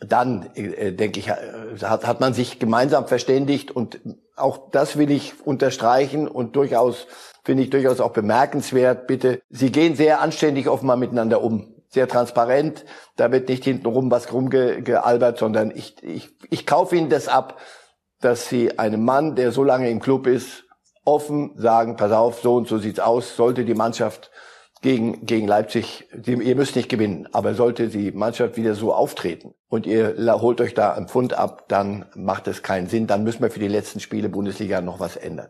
dann, 0.00 0.50
äh, 0.54 0.92
denke 0.92 1.18
ich, 1.18 1.28
äh, 1.28 1.34
hat, 1.82 2.06
hat 2.06 2.20
man 2.20 2.32
sich 2.32 2.60
gemeinsam 2.60 3.08
verständigt 3.08 3.72
und 3.72 3.98
auch 4.36 4.70
das 4.70 4.96
will 4.96 5.10
ich 5.10 5.44
unterstreichen 5.44 6.28
und 6.28 6.54
durchaus, 6.54 7.06
finde 7.42 7.64
ich 7.64 7.70
durchaus 7.70 8.00
auch 8.00 8.12
bemerkenswert. 8.12 9.08
Bitte, 9.08 9.40
Sie 9.50 9.72
gehen 9.72 9.96
sehr 9.96 10.20
anständig 10.20 10.68
offenbar 10.68 10.96
miteinander 10.96 11.42
um 11.42 11.75
sehr 11.96 12.08
transparent. 12.08 12.84
Da 13.16 13.32
wird 13.32 13.48
nicht 13.48 13.64
hintenrum 13.64 14.10
was 14.10 14.32
rumgealbert, 14.32 15.38
sondern 15.38 15.72
ich, 15.74 15.96
ich, 16.04 16.28
ich 16.50 16.66
kaufe 16.66 16.94
Ihnen 16.94 17.08
das 17.08 17.26
ab, 17.26 17.58
dass 18.20 18.48
Sie 18.48 18.78
einem 18.78 19.02
Mann, 19.02 19.34
der 19.34 19.50
so 19.50 19.64
lange 19.64 19.90
im 19.90 20.00
Club 20.00 20.26
ist, 20.26 20.64
offen 21.06 21.52
sagen, 21.56 21.96
pass 21.96 22.12
auf, 22.12 22.40
so 22.42 22.56
und 22.56 22.68
so 22.68 22.76
sieht's 22.78 23.00
aus, 23.00 23.34
sollte 23.34 23.64
die 23.64 23.74
Mannschaft 23.74 24.30
gegen, 24.82 25.24
gegen 25.24 25.48
Leipzig, 25.48 26.06
ihr 26.26 26.56
müsst 26.56 26.76
nicht 26.76 26.90
gewinnen, 26.90 27.28
aber 27.32 27.54
sollte 27.54 27.88
die 27.88 28.12
Mannschaft 28.12 28.58
wieder 28.58 28.74
so 28.74 28.92
auftreten 28.92 29.54
und 29.68 29.86
ihr 29.86 30.16
holt 30.40 30.60
euch 30.60 30.74
da 30.74 30.92
einen 30.92 31.08
Pfund 31.08 31.32
ab, 31.32 31.64
dann 31.68 32.06
macht 32.14 32.46
es 32.46 32.62
keinen 32.62 32.88
Sinn, 32.88 33.06
dann 33.06 33.24
müssen 33.24 33.42
wir 33.42 33.50
für 33.50 33.60
die 33.60 33.68
letzten 33.68 34.00
Spiele 34.00 34.28
Bundesliga 34.28 34.82
noch 34.82 35.00
was 35.00 35.16
ändern. 35.16 35.48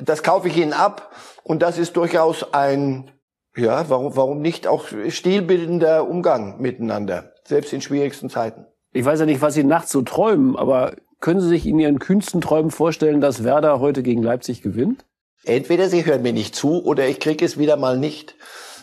Das 0.00 0.24
kaufe 0.24 0.48
ich 0.48 0.56
Ihnen 0.56 0.72
ab 0.72 1.12
und 1.44 1.62
das 1.62 1.78
ist 1.78 1.96
durchaus 1.96 2.52
ein 2.52 3.12
ja, 3.56 3.88
warum, 3.88 4.16
warum 4.16 4.40
nicht 4.40 4.66
auch 4.66 4.86
stilbildender 5.08 6.08
Umgang 6.08 6.60
miteinander, 6.60 7.32
selbst 7.44 7.72
in 7.72 7.80
schwierigsten 7.80 8.30
Zeiten? 8.30 8.66
Ich 8.92 9.04
weiß 9.04 9.20
ja 9.20 9.26
nicht, 9.26 9.40
was 9.40 9.54
Sie 9.54 9.64
nachts 9.64 9.90
so 9.90 10.02
träumen, 10.02 10.56
aber 10.56 10.96
können 11.20 11.40
Sie 11.40 11.48
sich 11.48 11.66
in 11.66 11.78
Ihren 11.78 11.98
kühnsten 11.98 12.40
Träumen 12.40 12.70
vorstellen, 12.70 13.20
dass 13.20 13.44
Werder 13.44 13.80
heute 13.80 14.02
gegen 14.02 14.22
Leipzig 14.22 14.62
gewinnt? 14.62 15.04
Entweder 15.44 15.88
Sie 15.88 16.04
hören 16.04 16.22
mir 16.22 16.32
nicht 16.32 16.54
zu 16.54 16.84
oder 16.84 17.06
ich 17.08 17.20
kriege 17.20 17.44
es 17.44 17.58
wieder 17.58 17.76
mal 17.76 17.98
nicht 17.98 18.36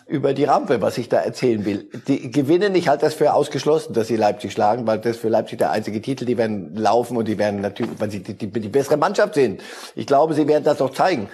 über 0.09 0.33
die 0.33 0.43
Rampe, 0.43 0.81
was 0.81 0.97
ich 0.97 1.07
da 1.07 1.19
erzählen 1.19 1.65
will. 1.65 1.87
Die 2.07 2.31
gewinnen, 2.31 2.73
ich 2.73 2.87
halte 2.87 3.05
das 3.05 3.13
für 3.13 3.33
ausgeschlossen, 3.33 3.93
dass 3.93 4.07
sie 4.07 4.15
Leipzig 4.15 4.51
schlagen, 4.51 4.87
weil 4.87 4.97
das 4.99 5.17
für 5.17 5.29
Leipzig 5.29 5.59
der 5.59 5.69
einzige 5.69 6.01
Titel, 6.01 6.25
die 6.25 6.35
werden 6.35 6.75
laufen 6.75 7.15
und 7.15 7.27
die 7.27 7.37
werden 7.37 7.61
natürlich, 7.61 7.91
weil 7.99 8.09
sie 8.09 8.23
die, 8.23 8.33
die, 8.33 8.49
die 8.49 8.69
bessere 8.69 8.97
Mannschaft 8.97 9.35
sind. 9.35 9.61
Ich 9.95 10.07
glaube, 10.07 10.33
sie 10.33 10.47
werden 10.47 10.63
das 10.63 10.81
auch 10.81 10.89
zeigen. 10.89 11.29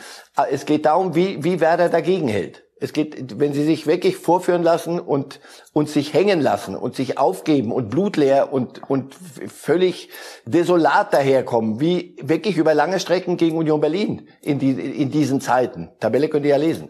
Es 0.52 0.66
geht 0.66 0.86
darum, 0.86 1.16
wie, 1.16 1.42
wie 1.42 1.62
Werder 1.62 1.88
dagegen 1.88 2.28
hält. 2.28 2.65
Es 2.78 2.92
geht, 2.92 3.40
wenn 3.40 3.54
sie 3.54 3.64
sich 3.64 3.88
wirklich 3.88 4.18
vorführen 4.18 4.62
lassen 4.62 5.00
und, 5.00 5.40
und 5.72 5.90
sich 5.90 6.14
hängen 6.14 6.42
lassen 6.42 6.76
und 6.76 6.94
sich 6.94 7.18
aufgeben 7.18 7.72
und 7.72 7.90
blutleer 7.90 8.52
und, 8.52 8.90
und 8.90 9.16
völlig 9.16 10.10
desolat 10.46 11.14
daherkommen, 11.14 11.80
wie 11.80 12.18
wirklich 12.22 12.58
über 12.58 12.74
lange 12.74 13.00
Strecken 13.00 13.38
gegen 13.38 13.58
Union 13.58 13.80
Berlin 13.80 14.28
in, 14.42 14.60
die, 14.60 14.72
in 14.72 15.10
diesen 15.10 15.40
Zeiten. 15.40 15.90
Tabelle 16.02 16.28
könnt 16.28 16.46
ihr 16.46 16.52
ja 16.52 16.58
lesen. 16.58 16.90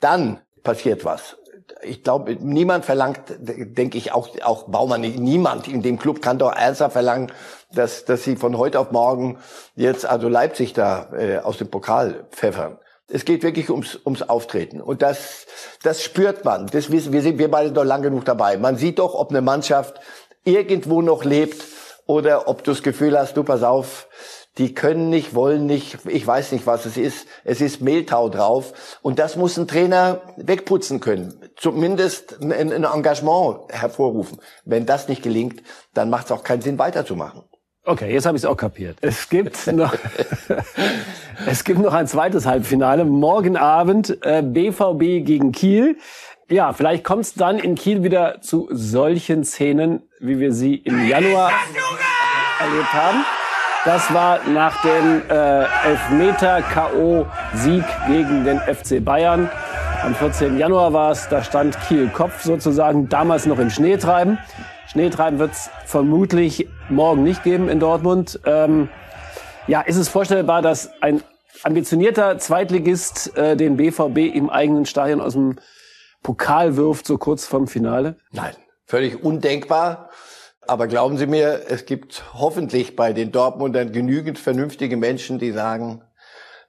Dann 0.00 0.40
passiert 0.62 1.04
was. 1.04 1.36
Ich 1.82 2.02
glaube, 2.02 2.36
niemand 2.36 2.86
verlangt, 2.86 3.20
denke 3.38 3.98
ich, 3.98 4.12
auch, 4.12 4.28
auch 4.42 4.68
Baumann, 4.68 5.02
niemand 5.02 5.68
in 5.68 5.82
dem 5.82 5.98
Club 5.98 6.22
kann 6.22 6.38
doch 6.38 6.54
ernsthaft 6.54 6.94
verlangen, 6.94 7.30
dass, 7.74 8.06
dass 8.06 8.24
sie 8.24 8.36
von 8.36 8.56
heute 8.56 8.80
auf 8.80 8.90
morgen 8.90 9.38
jetzt 9.74 10.06
also 10.06 10.28
Leipzig 10.28 10.72
da 10.72 11.10
äh, 11.12 11.38
aus 11.38 11.58
dem 11.58 11.68
Pokal 11.68 12.24
pfeffern. 12.30 12.78
Es 13.08 13.24
geht 13.24 13.42
wirklich 13.42 13.70
ums, 13.70 13.98
ums 14.04 14.22
Auftreten. 14.22 14.80
Und 14.80 15.02
das, 15.02 15.46
das 15.82 16.02
spürt 16.02 16.44
man. 16.44 16.66
Das 16.66 16.90
wissen, 16.90 17.12
wir 17.12 17.22
sind 17.22 17.38
wir 17.38 17.50
beide 17.50 17.70
doch 17.72 17.84
lang 17.84 18.02
genug 18.02 18.24
dabei. 18.24 18.56
Man 18.56 18.76
sieht 18.76 18.98
doch, 18.98 19.14
ob 19.14 19.30
eine 19.30 19.42
Mannschaft 19.42 20.00
irgendwo 20.44 21.02
noch 21.02 21.24
lebt 21.24 21.62
oder 22.06 22.48
ob 22.48 22.64
du 22.64 22.72
das 22.72 22.82
Gefühl 22.82 23.18
hast, 23.18 23.36
du 23.36 23.44
pass 23.44 23.62
auf, 23.62 24.08
die 24.58 24.74
können 24.74 25.10
nicht, 25.10 25.34
wollen 25.34 25.66
nicht, 25.66 25.98
ich 26.06 26.26
weiß 26.26 26.52
nicht, 26.52 26.66
was 26.66 26.86
es 26.86 26.96
ist. 26.96 27.26
Es 27.44 27.60
ist 27.60 27.82
Mehltau 27.82 28.30
drauf. 28.30 28.98
Und 29.02 29.18
das 29.18 29.36
muss 29.36 29.56
ein 29.58 29.68
Trainer 29.68 30.22
wegputzen 30.36 31.00
können. 31.00 31.38
Zumindest 31.56 32.40
ein 32.40 32.72
Engagement 32.72 33.70
hervorrufen. 33.70 34.40
Wenn 34.64 34.86
das 34.86 35.08
nicht 35.08 35.22
gelingt, 35.22 35.62
dann 35.92 36.08
macht 36.08 36.26
es 36.26 36.32
auch 36.32 36.42
keinen 36.42 36.62
Sinn, 36.62 36.78
weiterzumachen. 36.78 37.42
Okay, 37.88 38.12
jetzt 38.12 38.26
habe 38.26 38.36
ich 38.36 38.42
es 38.42 38.46
auch 38.46 38.56
kapiert. 38.56 38.98
Es 39.00 39.28
gibt 39.28 39.64
noch, 39.72 39.94
es 41.46 41.62
gibt 41.62 41.78
noch 41.78 41.94
ein 41.94 42.08
zweites 42.08 42.44
Halbfinale. 42.44 43.04
Morgen 43.04 43.56
Abend 43.56 44.18
äh, 44.22 44.42
BVB 44.42 45.24
gegen 45.24 45.52
Kiel. 45.52 45.96
Ja, 46.48 46.72
vielleicht 46.72 47.04
kommt 47.04 47.26
es 47.26 47.34
dann 47.34 47.60
in 47.60 47.76
Kiel 47.76 48.02
wieder 48.02 48.40
zu 48.40 48.68
solchen 48.72 49.44
Szenen, 49.44 50.02
wie 50.18 50.40
wir 50.40 50.52
sie 50.52 50.74
im 50.74 51.08
Januar 51.08 51.52
erlebt 52.58 52.92
haben. 52.92 53.24
Das 53.84 54.12
war 54.12 54.40
nach 54.48 54.82
dem 54.82 55.22
äh, 55.30 55.66
Elfmeter-K.O.-Sieg 55.88 57.84
gegen 58.08 58.44
den 58.44 58.58
FC 58.58 59.04
Bayern. 59.04 59.48
Am 60.02 60.12
14. 60.16 60.58
Januar 60.58 60.92
war 60.92 61.12
es, 61.12 61.28
da 61.28 61.44
stand 61.44 61.78
Kiel 61.86 62.08
Kopf 62.08 62.42
sozusagen, 62.42 63.08
damals 63.08 63.46
noch 63.46 63.60
im 63.60 63.70
Schneetreiben. 63.70 64.38
Schneetreiben 64.86 65.38
wird 65.38 65.52
es 65.52 65.70
vermutlich 65.84 66.68
morgen 66.88 67.22
nicht 67.22 67.42
geben 67.42 67.68
in 67.68 67.80
Dortmund. 67.80 68.40
Ähm, 68.46 68.88
ja, 69.66 69.80
ist 69.80 69.96
es 69.96 70.08
vorstellbar, 70.08 70.62
dass 70.62 70.90
ein 71.02 71.22
ambitionierter 71.62 72.38
Zweitligist 72.38 73.36
äh, 73.36 73.56
den 73.56 73.76
BVB 73.76 74.34
im 74.34 74.50
eigenen 74.50 74.86
Stadion 74.86 75.20
aus 75.20 75.32
dem 75.32 75.56
Pokal 76.22 76.76
wirft, 76.76 77.06
so 77.06 77.18
kurz 77.18 77.46
vorm 77.46 77.66
Finale? 77.66 78.16
Nein, 78.32 78.54
völlig 78.84 79.22
undenkbar. 79.22 80.10
Aber 80.68 80.88
glauben 80.88 81.16
Sie 81.16 81.26
mir, 81.26 81.62
es 81.68 81.86
gibt 81.86 82.24
hoffentlich 82.34 82.96
bei 82.96 83.12
den 83.12 83.30
Dortmundern 83.30 83.92
genügend 83.92 84.38
vernünftige 84.38 84.96
Menschen, 84.96 85.38
die 85.38 85.52
sagen, 85.52 86.02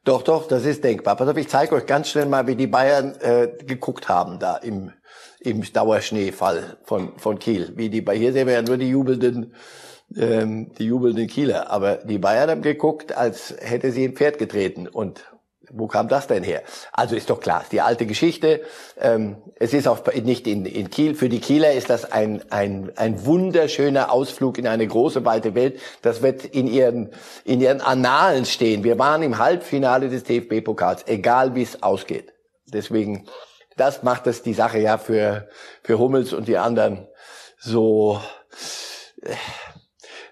doch, 0.07 0.21
doch, 0.21 0.47
das 0.47 0.65
ist 0.65 0.83
denkbar. 0.83 1.17
Pass 1.17 1.27
auf, 1.27 1.35
ich 1.35 1.49
zeige 1.49 1.75
euch 1.75 1.85
ganz 1.85 2.09
schnell 2.09 2.27
mal, 2.27 2.47
wie 2.47 2.55
die 2.55 2.67
Bayern 2.67 3.15
äh, 3.19 3.49
geguckt 3.65 4.07
haben 4.07 4.39
da 4.39 4.55
im, 4.55 4.93
im 5.41 5.61
Dauerschneefall 5.61 6.77
von, 6.83 7.17
von 7.17 7.39
Kiel. 7.39 7.73
Wie 7.75 7.89
die, 7.89 8.05
hier 8.13 8.31
sehen 8.31 8.47
wir 8.47 8.53
ja 8.53 8.61
nur 8.61 8.77
die 8.77 8.89
jubelnden, 8.89 9.53
ähm, 10.15 10.71
die 10.75 10.85
jubelnden 10.85 11.27
Kieler. 11.27 11.69
Aber 11.69 11.95
die 11.97 12.19
Bayern 12.19 12.49
haben 12.49 12.61
geguckt, 12.61 13.17
als 13.17 13.53
hätte 13.59 13.91
sie 13.91 14.05
ein 14.05 14.15
Pferd 14.15 14.37
getreten 14.37 14.87
und 14.87 15.25
wo 15.71 15.87
kam 15.87 16.07
das 16.07 16.27
denn 16.27 16.43
her? 16.43 16.63
Also 16.91 17.15
ist 17.15 17.29
doch 17.29 17.39
klar, 17.39 17.65
die 17.71 17.81
alte 17.81 18.05
Geschichte. 18.05 18.61
Ähm, 18.99 19.37
es 19.59 19.73
ist 19.73 19.87
auch 19.87 19.99
nicht 20.13 20.47
in, 20.47 20.65
in 20.65 20.89
Kiel. 20.89 21.15
Für 21.15 21.29
die 21.29 21.39
Kieler 21.39 21.73
ist 21.73 21.89
das 21.89 22.11
ein, 22.11 22.43
ein, 22.51 22.91
ein 22.95 23.25
wunderschöner 23.25 24.11
Ausflug 24.11 24.57
in 24.57 24.67
eine 24.67 24.87
große, 24.87 25.25
weite 25.25 25.55
Welt. 25.55 25.79
Das 26.01 26.21
wird 26.21 26.45
in 26.45 26.67
ihren, 26.67 27.11
in 27.43 27.61
ihren 27.61 27.81
Annalen 27.81 28.45
stehen. 28.45 28.83
Wir 28.83 28.97
waren 28.97 29.23
im 29.23 29.37
Halbfinale 29.37 30.09
des 30.09 30.23
DFB-Pokals, 30.23 31.07
egal 31.07 31.55
wie 31.55 31.63
es 31.63 31.83
ausgeht. 31.83 32.33
Deswegen, 32.65 33.27
das 33.75 34.03
macht 34.03 34.27
es 34.27 34.41
die 34.43 34.53
Sache 34.53 34.79
ja 34.79 34.97
für, 34.97 35.47
für 35.83 35.99
Hummels 35.99 36.33
und 36.33 36.47
die 36.47 36.57
anderen 36.57 37.07
so, 37.57 38.21
äh, 39.21 39.35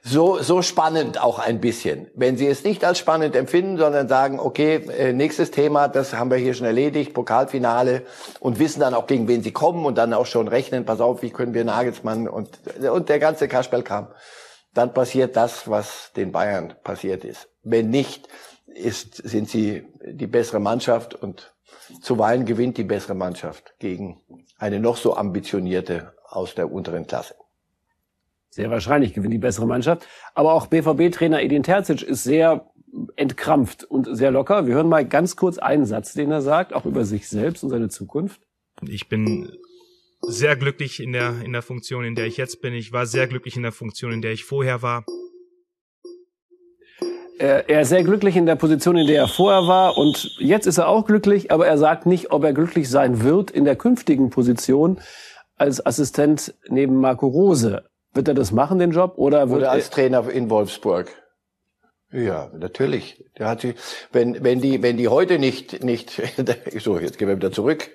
so, 0.07 0.39
so 0.39 0.61
spannend 0.61 1.19
auch 1.19 1.39
ein 1.39 1.59
bisschen. 1.59 2.11
Wenn 2.13 2.37
Sie 2.37 2.45
es 2.45 2.63
nicht 2.63 2.85
als 2.85 2.99
spannend 2.99 3.35
empfinden, 3.35 3.79
sondern 3.79 4.07
sagen, 4.07 4.39
okay, 4.39 4.75
äh, 4.95 5.13
nächstes 5.13 5.49
Thema, 5.49 5.87
das 5.87 6.13
haben 6.13 6.29
wir 6.29 6.37
hier 6.37 6.53
schon 6.53 6.67
erledigt, 6.67 7.15
Pokalfinale 7.15 8.03
und 8.39 8.59
wissen 8.59 8.81
dann 8.81 8.93
auch, 8.93 9.07
gegen 9.07 9.27
wen 9.27 9.41
Sie 9.41 9.51
kommen 9.51 9.83
und 9.83 9.97
dann 9.97 10.13
auch 10.13 10.27
schon 10.27 10.47
rechnen, 10.47 10.85
pass 10.85 11.01
auf, 11.01 11.23
wie 11.23 11.31
können 11.31 11.55
wir 11.55 11.65
Nagelsmann 11.65 12.27
und, 12.27 12.59
und 12.87 13.09
der 13.09 13.17
ganze 13.17 13.47
Kasperlkram, 13.47 14.09
dann 14.75 14.93
passiert 14.93 15.35
das, 15.35 15.67
was 15.67 16.11
den 16.15 16.31
Bayern 16.31 16.75
passiert 16.83 17.25
ist. 17.25 17.49
Wenn 17.63 17.89
nicht, 17.89 18.27
ist, 18.67 19.15
sind 19.15 19.49
Sie 19.49 19.87
die 20.05 20.27
bessere 20.27 20.59
Mannschaft 20.59 21.15
und 21.15 21.55
zuweilen 22.01 22.45
gewinnt 22.45 22.77
die 22.77 22.83
bessere 22.83 23.15
Mannschaft 23.15 23.73
gegen 23.79 24.21
eine 24.59 24.79
noch 24.79 24.97
so 24.97 25.15
ambitionierte 25.15 26.13
aus 26.27 26.53
der 26.53 26.71
unteren 26.71 27.07
Klasse. 27.07 27.33
Sehr 28.55 28.71
wahrscheinlich 28.71 29.13
gewinnt 29.13 29.33
die 29.33 29.37
bessere 29.37 29.67
Mannschaft. 29.67 30.07
Aber 30.33 30.53
auch 30.53 30.67
BVB-Trainer 30.67 31.41
Edin 31.41 31.61
Terzic 31.61 32.01
ist 32.01 32.23
sehr 32.23 32.71
entkrampft 33.17 33.83
und 33.83 34.07
sehr 34.15 34.31
locker. 34.31 34.65
Wir 34.65 34.75
hören 34.75 34.87
mal 34.87 35.05
ganz 35.05 35.35
kurz 35.35 35.57
einen 35.57 35.85
Satz, 35.85 36.13
den 36.13 36.31
er 36.31 36.41
sagt, 36.41 36.71
auch 36.71 36.85
über 36.85 37.03
sich 37.03 37.27
selbst 37.27 37.65
und 37.65 37.69
seine 37.69 37.89
Zukunft. 37.89 38.39
Ich 38.87 39.09
bin 39.09 39.51
sehr 40.21 40.55
glücklich 40.55 41.03
in 41.03 41.11
der, 41.11 41.33
in 41.43 41.51
der 41.51 41.63
Funktion, 41.63 42.05
in 42.05 42.15
der 42.15 42.27
ich 42.27 42.37
jetzt 42.37 42.61
bin. 42.61 42.73
Ich 42.73 42.93
war 42.93 43.05
sehr 43.05 43.27
glücklich 43.27 43.57
in 43.57 43.63
der 43.63 43.73
Funktion, 43.73 44.13
in 44.13 44.21
der 44.21 44.31
ich 44.31 44.45
vorher 44.45 44.81
war. 44.81 45.03
Er 47.37 47.81
ist 47.81 47.89
sehr 47.89 48.05
glücklich 48.05 48.37
in 48.37 48.45
der 48.45 48.55
Position, 48.55 48.95
in 48.95 49.07
der 49.07 49.17
er 49.17 49.27
vorher 49.27 49.67
war. 49.67 49.97
Und 49.97 50.37
jetzt 50.39 50.65
ist 50.65 50.77
er 50.77 50.87
auch 50.87 51.05
glücklich, 51.05 51.51
aber 51.51 51.67
er 51.67 51.77
sagt 51.77 52.05
nicht, 52.05 52.31
ob 52.31 52.45
er 52.45 52.53
glücklich 52.53 52.89
sein 52.89 53.21
wird 53.21 53.51
in 53.51 53.65
der 53.65 53.75
künftigen 53.75 54.29
Position 54.29 55.01
als 55.57 55.85
Assistent 55.85 56.53
neben 56.69 57.01
Marco 57.01 57.27
Rose. 57.27 57.83
Wird 58.15 58.29
er 58.29 58.33
das 58.33 58.51
machen, 58.51 58.79
den 58.79 58.91
Job? 58.91 59.13
Oder, 59.17 59.49
wird 59.49 59.59
oder 59.59 59.71
als 59.71 59.89
Trainer 59.89 60.27
in 60.29 60.49
Wolfsburg? 60.49 61.11
Ja, 62.11 62.49
natürlich. 62.57 63.25
Der 63.37 63.49
hat 63.49 63.61
sich, 63.61 63.75
wenn, 64.13 64.41
wenn 64.41 64.61
die, 64.61 64.81
wenn 64.81 64.95
die 64.95 65.09
heute 65.09 65.37
nicht, 65.37 65.83
nicht, 65.83 66.21
so, 66.79 66.97
jetzt 66.97 67.17
gehen 67.17 67.27
wir 67.27 67.35
wieder 67.35 67.51
zurück. 67.51 67.91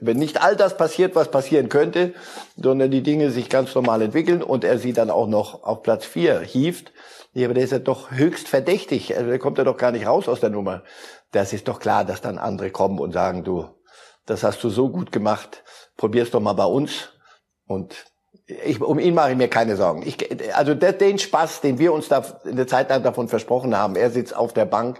Wenn 0.00 0.16
nicht 0.16 0.40
all 0.42 0.56
das 0.56 0.78
passiert, 0.78 1.14
was 1.14 1.30
passieren 1.30 1.68
könnte, 1.68 2.14
sondern 2.56 2.90
die 2.90 3.02
Dinge 3.02 3.30
sich 3.30 3.50
ganz 3.50 3.74
normal 3.74 4.00
entwickeln 4.00 4.42
und 4.42 4.64
er 4.64 4.78
sie 4.78 4.94
dann 4.94 5.10
auch 5.10 5.26
noch 5.26 5.62
auf 5.62 5.82
Platz 5.82 6.06
vier 6.06 6.40
hieft, 6.40 6.92
ja, 7.32 7.46
aber 7.46 7.54
der 7.54 7.64
ist 7.64 7.72
ja 7.72 7.78
doch 7.78 8.10
höchst 8.10 8.48
verdächtig. 8.48 9.14
Also 9.14 9.28
der 9.28 9.38
kommt 9.38 9.58
ja 9.58 9.64
doch 9.64 9.76
gar 9.76 9.92
nicht 9.92 10.06
raus 10.06 10.26
aus 10.26 10.40
der 10.40 10.50
Nummer. 10.50 10.82
Das 11.32 11.52
ist 11.52 11.68
doch 11.68 11.80
klar, 11.80 12.04
dass 12.06 12.22
dann 12.22 12.38
andere 12.38 12.70
kommen 12.70 12.98
und 12.98 13.12
sagen, 13.12 13.44
du, 13.44 13.68
das 14.24 14.42
hast 14.42 14.64
du 14.64 14.70
so 14.70 14.88
gut 14.88 15.12
gemacht, 15.12 15.62
probier's 15.98 16.30
doch 16.30 16.40
mal 16.40 16.54
bei 16.54 16.64
uns. 16.64 17.10
Und 17.66 18.06
ich, 18.64 18.80
um 18.80 18.98
ihn 18.98 19.14
mache 19.14 19.32
ich 19.32 19.36
mir 19.36 19.48
keine 19.48 19.76
Sorgen. 19.76 20.02
Ich, 20.06 20.18
also 20.56 20.74
der, 20.74 20.92
den 20.92 21.18
Spaß, 21.18 21.60
den 21.60 21.78
wir 21.78 21.92
uns 21.92 22.08
da 22.08 22.22
eine 22.44 22.66
Zeit 22.66 22.90
lang 22.90 23.02
davon 23.02 23.28
versprochen 23.28 23.76
haben, 23.76 23.96
er 23.96 24.10
sitzt 24.10 24.36
auf 24.36 24.52
der 24.52 24.64
Bank, 24.64 24.98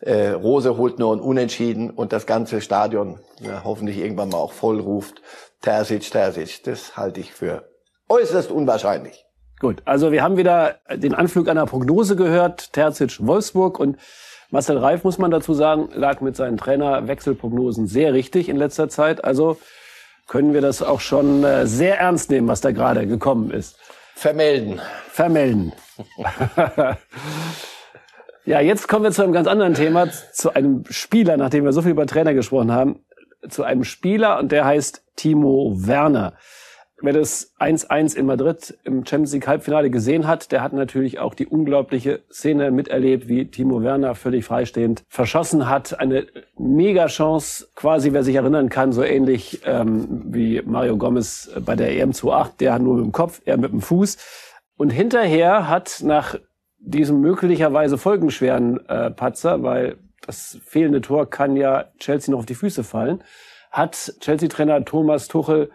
äh, 0.00 0.28
Rose 0.28 0.76
holt 0.76 0.98
nur 0.98 1.14
ein 1.14 1.20
Unentschieden 1.20 1.90
und 1.90 2.12
das 2.12 2.26
ganze 2.26 2.60
Stadion 2.60 3.18
ja, 3.40 3.62
hoffentlich 3.64 3.98
irgendwann 3.98 4.28
mal 4.28 4.38
auch 4.38 4.52
voll 4.52 4.80
ruft, 4.80 5.22
Terzic, 5.60 6.10
Terzic, 6.10 6.62
das 6.64 6.96
halte 6.96 7.20
ich 7.20 7.32
für 7.32 7.68
äußerst 8.08 8.50
unwahrscheinlich. 8.50 9.24
Gut, 9.60 9.82
also 9.84 10.12
wir 10.12 10.22
haben 10.22 10.36
wieder 10.36 10.76
den 10.94 11.14
Anflug 11.14 11.48
einer 11.48 11.66
Prognose 11.66 12.14
gehört, 12.14 12.72
Terzic 12.72 13.26
Wolfsburg 13.26 13.80
und 13.80 13.96
Marcel 14.50 14.78
Reif, 14.78 15.04
muss 15.04 15.18
man 15.18 15.30
dazu 15.30 15.52
sagen, 15.52 15.90
lag 15.92 16.20
mit 16.20 16.36
seinen 16.36 16.56
Trainerwechselprognosen 16.56 17.86
sehr 17.86 18.14
richtig 18.14 18.48
in 18.48 18.56
letzter 18.56 18.88
Zeit. 18.88 19.22
Also 19.24 19.58
können 20.28 20.54
wir 20.54 20.60
das 20.60 20.82
auch 20.82 21.00
schon 21.00 21.42
äh, 21.42 21.66
sehr 21.66 21.98
ernst 21.98 22.30
nehmen, 22.30 22.46
was 22.46 22.60
da 22.60 22.70
gerade 22.70 23.06
gekommen 23.06 23.50
ist. 23.50 23.76
Vermelden. 24.14 24.80
Vermelden. 25.10 25.72
ja, 28.44 28.60
jetzt 28.60 28.88
kommen 28.88 29.04
wir 29.04 29.10
zu 29.10 29.22
einem 29.22 29.32
ganz 29.32 29.48
anderen 29.48 29.74
Thema, 29.74 30.08
zu 30.32 30.54
einem 30.54 30.84
Spieler, 30.90 31.36
nachdem 31.36 31.64
wir 31.64 31.72
so 31.72 31.82
viel 31.82 31.92
über 31.92 32.06
Trainer 32.06 32.34
gesprochen 32.34 32.72
haben, 32.72 33.00
zu 33.48 33.64
einem 33.64 33.84
Spieler 33.84 34.38
und 34.38 34.52
der 34.52 34.64
heißt 34.64 35.02
Timo 35.16 35.72
Werner. 35.76 36.34
Wer 37.00 37.12
das 37.12 37.54
1-1 37.60 38.16
in 38.16 38.26
Madrid 38.26 38.76
im 38.82 39.06
Champions 39.06 39.32
League 39.32 39.46
Halbfinale 39.46 39.88
gesehen 39.88 40.26
hat, 40.26 40.50
der 40.50 40.62
hat 40.62 40.72
natürlich 40.72 41.20
auch 41.20 41.34
die 41.34 41.46
unglaubliche 41.46 42.22
Szene 42.28 42.72
miterlebt, 42.72 43.28
wie 43.28 43.48
Timo 43.48 43.82
Werner 43.82 44.16
völlig 44.16 44.44
freistehend 44.44 45.04
verschossen 45.08 45.68
hat. 45.68 46.00
Eine 46.00 46.26
Mega-Chance, 46.58 47.68
quasi, 47.76 48.12
wer 48.12 48.24
sich 48.24 48.34
erinnern 48.34 48.68
kann, 48.68 48.92
so 48.92 49.04
ähnlich 49.04 49.60
ähm, 49.64 50.24
wie 50.34 50.60
Mario 50.62 50.96
Gomez 50.96 51.48
bei 51.64 51.76
der 51.76 51.92
EM 51.92 52.10
28. 52.10 52.56
Der 52.56 52.74
hat 52.74 52.82
nur 52.82 52.96
mit 52.96 53.04
dem 53.04 53.12
Kopf, 53.12 53.42
er 53.44 53.58
mit 53.58 53.70
dem 53.70 53.80
Fuß. 53.80 54.16
Und 54.76 54.90
hinterher 54.90 55.68
hat 55.68 56.00
nach 56.02 56.34
diesem 56.78 57.20
möglicherweise 57.20 57.96
folgenschweren 57.96 58.84
äh, 58.88 59.12
Patzer, 59.12 59.62
weil 59.62 59.98
das 60.26 60.58
fehlende 60.64 61.00
Tor 61.00 61.30
kann 61.30 61.54
ja 61.54 61.86
Chelsea 62.00 62.32
noch 62.32 62.40
auf 62.40 62.46
die 62.46 62.56
Füße 62.56 62.82
fallen, 62.82 63.22
hat 63.70 64.14
Chelsea-Trainer 64.18 64.84
Thomas 64.84 65.28
Tuchel 65.28 65.70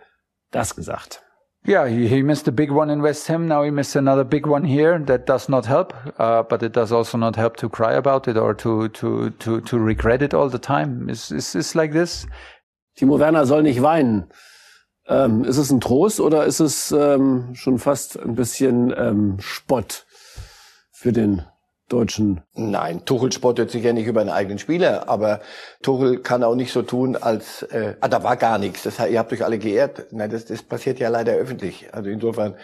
das 0.54 0.76
gesagt. 0.76 1.22
Yeah, 1.66 1.88
he 1.88 2.22
missed 2.24 2.46
a 2.50 2.52
big 2.52 2.72
one 2.72 2.90
in 2.90 3.02
West 3.02 3.28
Ham. 3.30 3.48
Now 3.48 3.64
he 3.64 3.72
missed 3.72 3.96
another 3.96 4.26
big 4.26 4.46
one 4.46 4.66
here. 4.66 5.00
That 5.00 5.26
does 5.26 5.48
not 5.48 5.66
help, 5.66 5.94
uh, 6.20 6.44
but 6.44 6.62
it 6.62 6.74
does 6.74 6.92
also 6.92 7.18
not 7.18 7.38
help 7.38 7.56
to 7.58 7.70
cry 7.70 7.94
about 7.94 8.28
it 8.28 8.36
or 8.36 8.54
to 8.56 8.90
to 8.90 9.30
to 9.30 9.62
to 9.62 9.80
regret 9.80 10.22
it 10.22 10.34
all 10.34 10.50
the 10.50 10.60
time. 10.60 11.10
Is 11.10 11.32
is 11.32 11.56
is 11.56 11.74
like 11.74 11.94
this? 11.94 12.28
Timo 12.98 13.18
Werner 13.18 13.46
soll 13.46 13.64
nicht 13.64 13.82
weinen. 13.82 14.30
Ähm, 15.08 15.46
ist 15.46 15.58
es 15.58 15.72
ein 15.72 15.80
Trost 15.80 16.20
oder 16.20 16.46
ist 16.46 16.60
es 16.60 16.92
ähm, 16.92 17.56
schon 17.56 17.80
fast 17.80 18.20
ein 18.20 18.36
bisschen 18.36 18.94
ähm, 18.98 19.38
Spott 19.40 20.06
für 20.92 21.14
den 21.14 21.44
deutschen. 21.94 22.42
Nein, 22.56 23.06
Tuchel 23.06 23.32
spottet 23.32 23.72
sich 23.72 23.84
ja 23.84 23.94
nicht 23.94 24.08
über 24.08 24.22
einen 24.22 24.30
eigenen 24.30 24.60
Spieler, 24.60 25.08
aber 25.08 25.42
Tuchel 25.82 26.20
kann 26.20 26.44
auch 26.44 26.56
nicht 26.56 26.74
so 26.74 26.82
tun, 26.82 27.16
als 27.16 27.64
äh, 27.64 27.96
ah, 28.02 28.08
da 28.08 28.24
war 28.24 28.36
gar 28.36 28.58
nichts. 28.58 28.84
Das, 28.84 29.00
ihr 29.00 29.20
habt 29.20 29.32
euch 29.32 29.46
alle 29.46 29.60
geehrt. 29.60 30.08
Nein, 30.12 30.30
das, 30.30 30.46
das 30.46 30.64
passiert 30.64 31.00
ja 31.00 31.10
leider 31.10 31.34
öffentlich. 31.34 31.88
Also 31.94 32.10
insofern, 32.10 32.56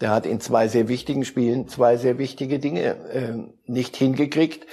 der 0.00 0.10
hat 0.10 0.24
in 0.24 0.40
zwei 0.40 0.66
sehr 0.68 0.88
wichtigen 0.88 1.24
Spielen 1.24 1.68
zwei 1.68 1.96
sehr 1.96 2.18
wichtige 2.18 2.58
Dinge 2.58 2.96
äh, 3.12 3.32
nicht 3.66 3.96
hingekriegt. 3.96 4.66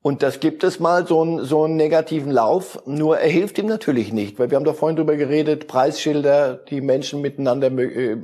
Und 0.00 0.22
das 0.22 0.38
gibt 0.38 0.62
es 0.62 0.78
mal, 0.78 1.06
so 1.06 1.20
einen, 1.22 1.44
so 1.44 1.64
einen 1.64 1.76
negativen 1.76 2.30
Lauf. 2.30 2.80
Nur 2.86 3.18
er 3.18 3.28
hilft 3.28 3.58
ihm 3.58 3.66
natürlich 3.66 4.12
nicht, 4.12 4.38
weil 4.38 4.50
wir 4.50 4.56
haben 4.56 4.64
doch 4.64 4.76
vorhin 4.76 4.96
drüber 4.96 5.16
geredet, 5.16 5.66
Preisschilder, 5.66 6.54
die 6.54 6.80
Menschen 6.80 7.20
miteinander 7.20 7.66
äh, 7.66 8.16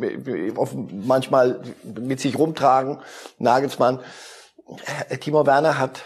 manchmal 0.92 1.60
mit 1.82 2.20
sich 2.20 2.38
rumtragen. 2.38 2.98
Nagelsmann. 3.38 3.98
Timo 5.20 5.46
Werner 5.46 5.78
hat 5.78 6.02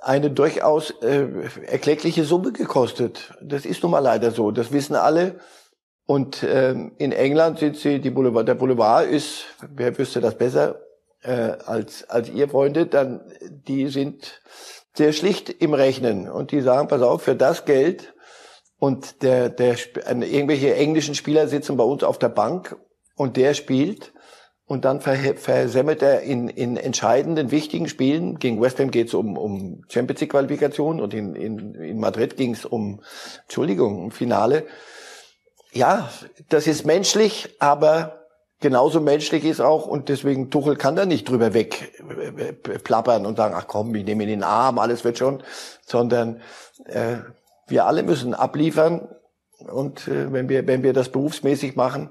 eine 0.00 0.30
durchaus 0.30 0.90
äh, 1.02 1.26
erkleckliche 1.66 2.24
Summe 2.24 2.52
gekostet. 2.52 3.34
Das 3.40 3.64
ist 3.64 3.82
nun 3.82 3.92
mal 3.92 4.00
leider 4.00 4.30
so. 4.30 4.50
Das 4.50 4.72
wissen 4.72 4.96
alle. 4.96 5.40
Und 6.06 6.42
ähm, 6.42 6.92
in 6.98 7.12
England 7.12 7.58
sind 7.58 7.76
sie, 7.76 8.00
die 8.00 8.10
Boulevard, 8.10 8.46
der 8.46 8.54
Boulevard 8.54 9.06
ist, 9.06 9.46
wer 9.74 9.96
wüsste 9.96 10.20
das 10.20 10.36
besser 10.36 10.80
äh, 11.22 11.56
als, 11.64 12.08
als 12.10 12.28
ihr 12.28 12.48
Freunde, 12.48 12.86
dann 12.86 13.22
die 13.40 13.88
sind 13.88 14.42
sehr 14.94 15.12
schlicht 15.12 15.48
im 15.48 15.72
Rechnen 15.72 16.30
und 16.30 16.52
die 16.52 16.60
sagen, 16.60 16.88
pass 16.88 17.02
auf, 17.02 17.22
für 17.22 17.34
das 17.34 17.64
Geld 17.64 18.14
und 18.78 19.22
der, 19.22 19.48
der, 19.48 19.76
irgendwelche 20.06 20.74
englischen 20.74 21.14
Spieler 21.14 21.48
sitzen 21.48 21.76
bei 21.76 21.84
uns 21.84 22.04
auf 22.04 22.18
der 22.18 22.28
Bank 22.28 22.76
und 23.16 23.36
der 23.38 23.54
spielt 23.54 24.12
und 24.66 24.86
dann 24.86 25.00
versemmelt 25.00 26.02
er 26.02 26.22
in, 26.22 26.48
in 26.48 26.76
entscheidenden, 26.76 27.50
wichtigen 27.50 27.88
Spielen. 27.88 28.38
Gegen 28.38 28.62
West 28.62 28.78
Ham 28.80 28.90
geht 28.90 29.08
es 29.08 29.14
um, 29.14 29.36
um 29.36 29.84
Champions 29.88 30.20
League 30.20 30.30
Qualifikation 30.30 31.00
und 31.00 31.12
in, 31.12 31.34
in, 31.34 31.74
in 31.74 32.00
Madrid 32.00 32.36
ging 32.36 32.54
es 32.54 32.64
um, 32.64 33.02
Entschuldigung, 33.42 34.04
um 34.04 34.10
Finale. 34.10 34.66
Ja, 35.72 36.08
das 36.48 36.66
ist 36.66 36.86
menschlich, 36.86 37.56
aber 37.58 38.24
genauso 38.60 39.00
menschlich 39.00 39.44
ist 39.44 39.60
auch, 39.60 39.86
und 39.86 40.08
deswegen 40.08 40.50
Tuchel 40.50 40.76
kann 40.76 40.96
da 40.96 41.04
nicht 41.04 41.28
drüber 41.28 41.52
weg 41.52 41.92
äh, 42.38 42.52
plappern 42.78 43.26
und 43.26 43.36
sagen, 43.36 43.54
ach 43.54 43.66
komm, 43.66 43.94
ich 43.94 44.04
nehme 44.04 44.22
ihn 44.22 44.30
in 44.30 44.40
den 44.40 44.44
Arm, 44.44 44.78
alles 44.78 45.04
wird 45.04 45.18
schon, 45.18 45.42
sondern 45.84 46.40
äh, 46.86 47.16
wir 47.66 47.84
alle 47.84 48.02
müssen 48.02 48.32
abliefern 48.32 49.08
und 49.58 50.08
äh, 50.08 50.32
wenn 50.32 50.48
wir 50.48 50.66
wenn 50.66 50.82
wir 50.82 50.94
das 50.94 51.10
berufsmäßig 51.10 51.76
machen 51.76 52.10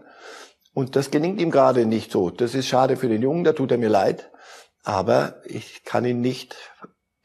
und 0.73 0.95
das 0.95 1.11
gelingt 1.11 1.39
ihm 1.39 1.51
gerade 1.51 1.85
nicht 1.85 2.11
so. 2.11 2.29
Das 2.29 2.55
ist 2.55 2.67
schade 2.67 2.97
für 2.97 3.07
den 3.07 3.21
Jungen, 3.21 3.43
da 3.43 3.53
tut 3.53 3.71
er 3.71 3.77
mir 3.77 3.89
leid, 3.89 4.31
aber 4.83 5.41
ich 5.45 5.83
kann 5.83 6.05
ihn 6.05 6.21
nicht 6.21 6.55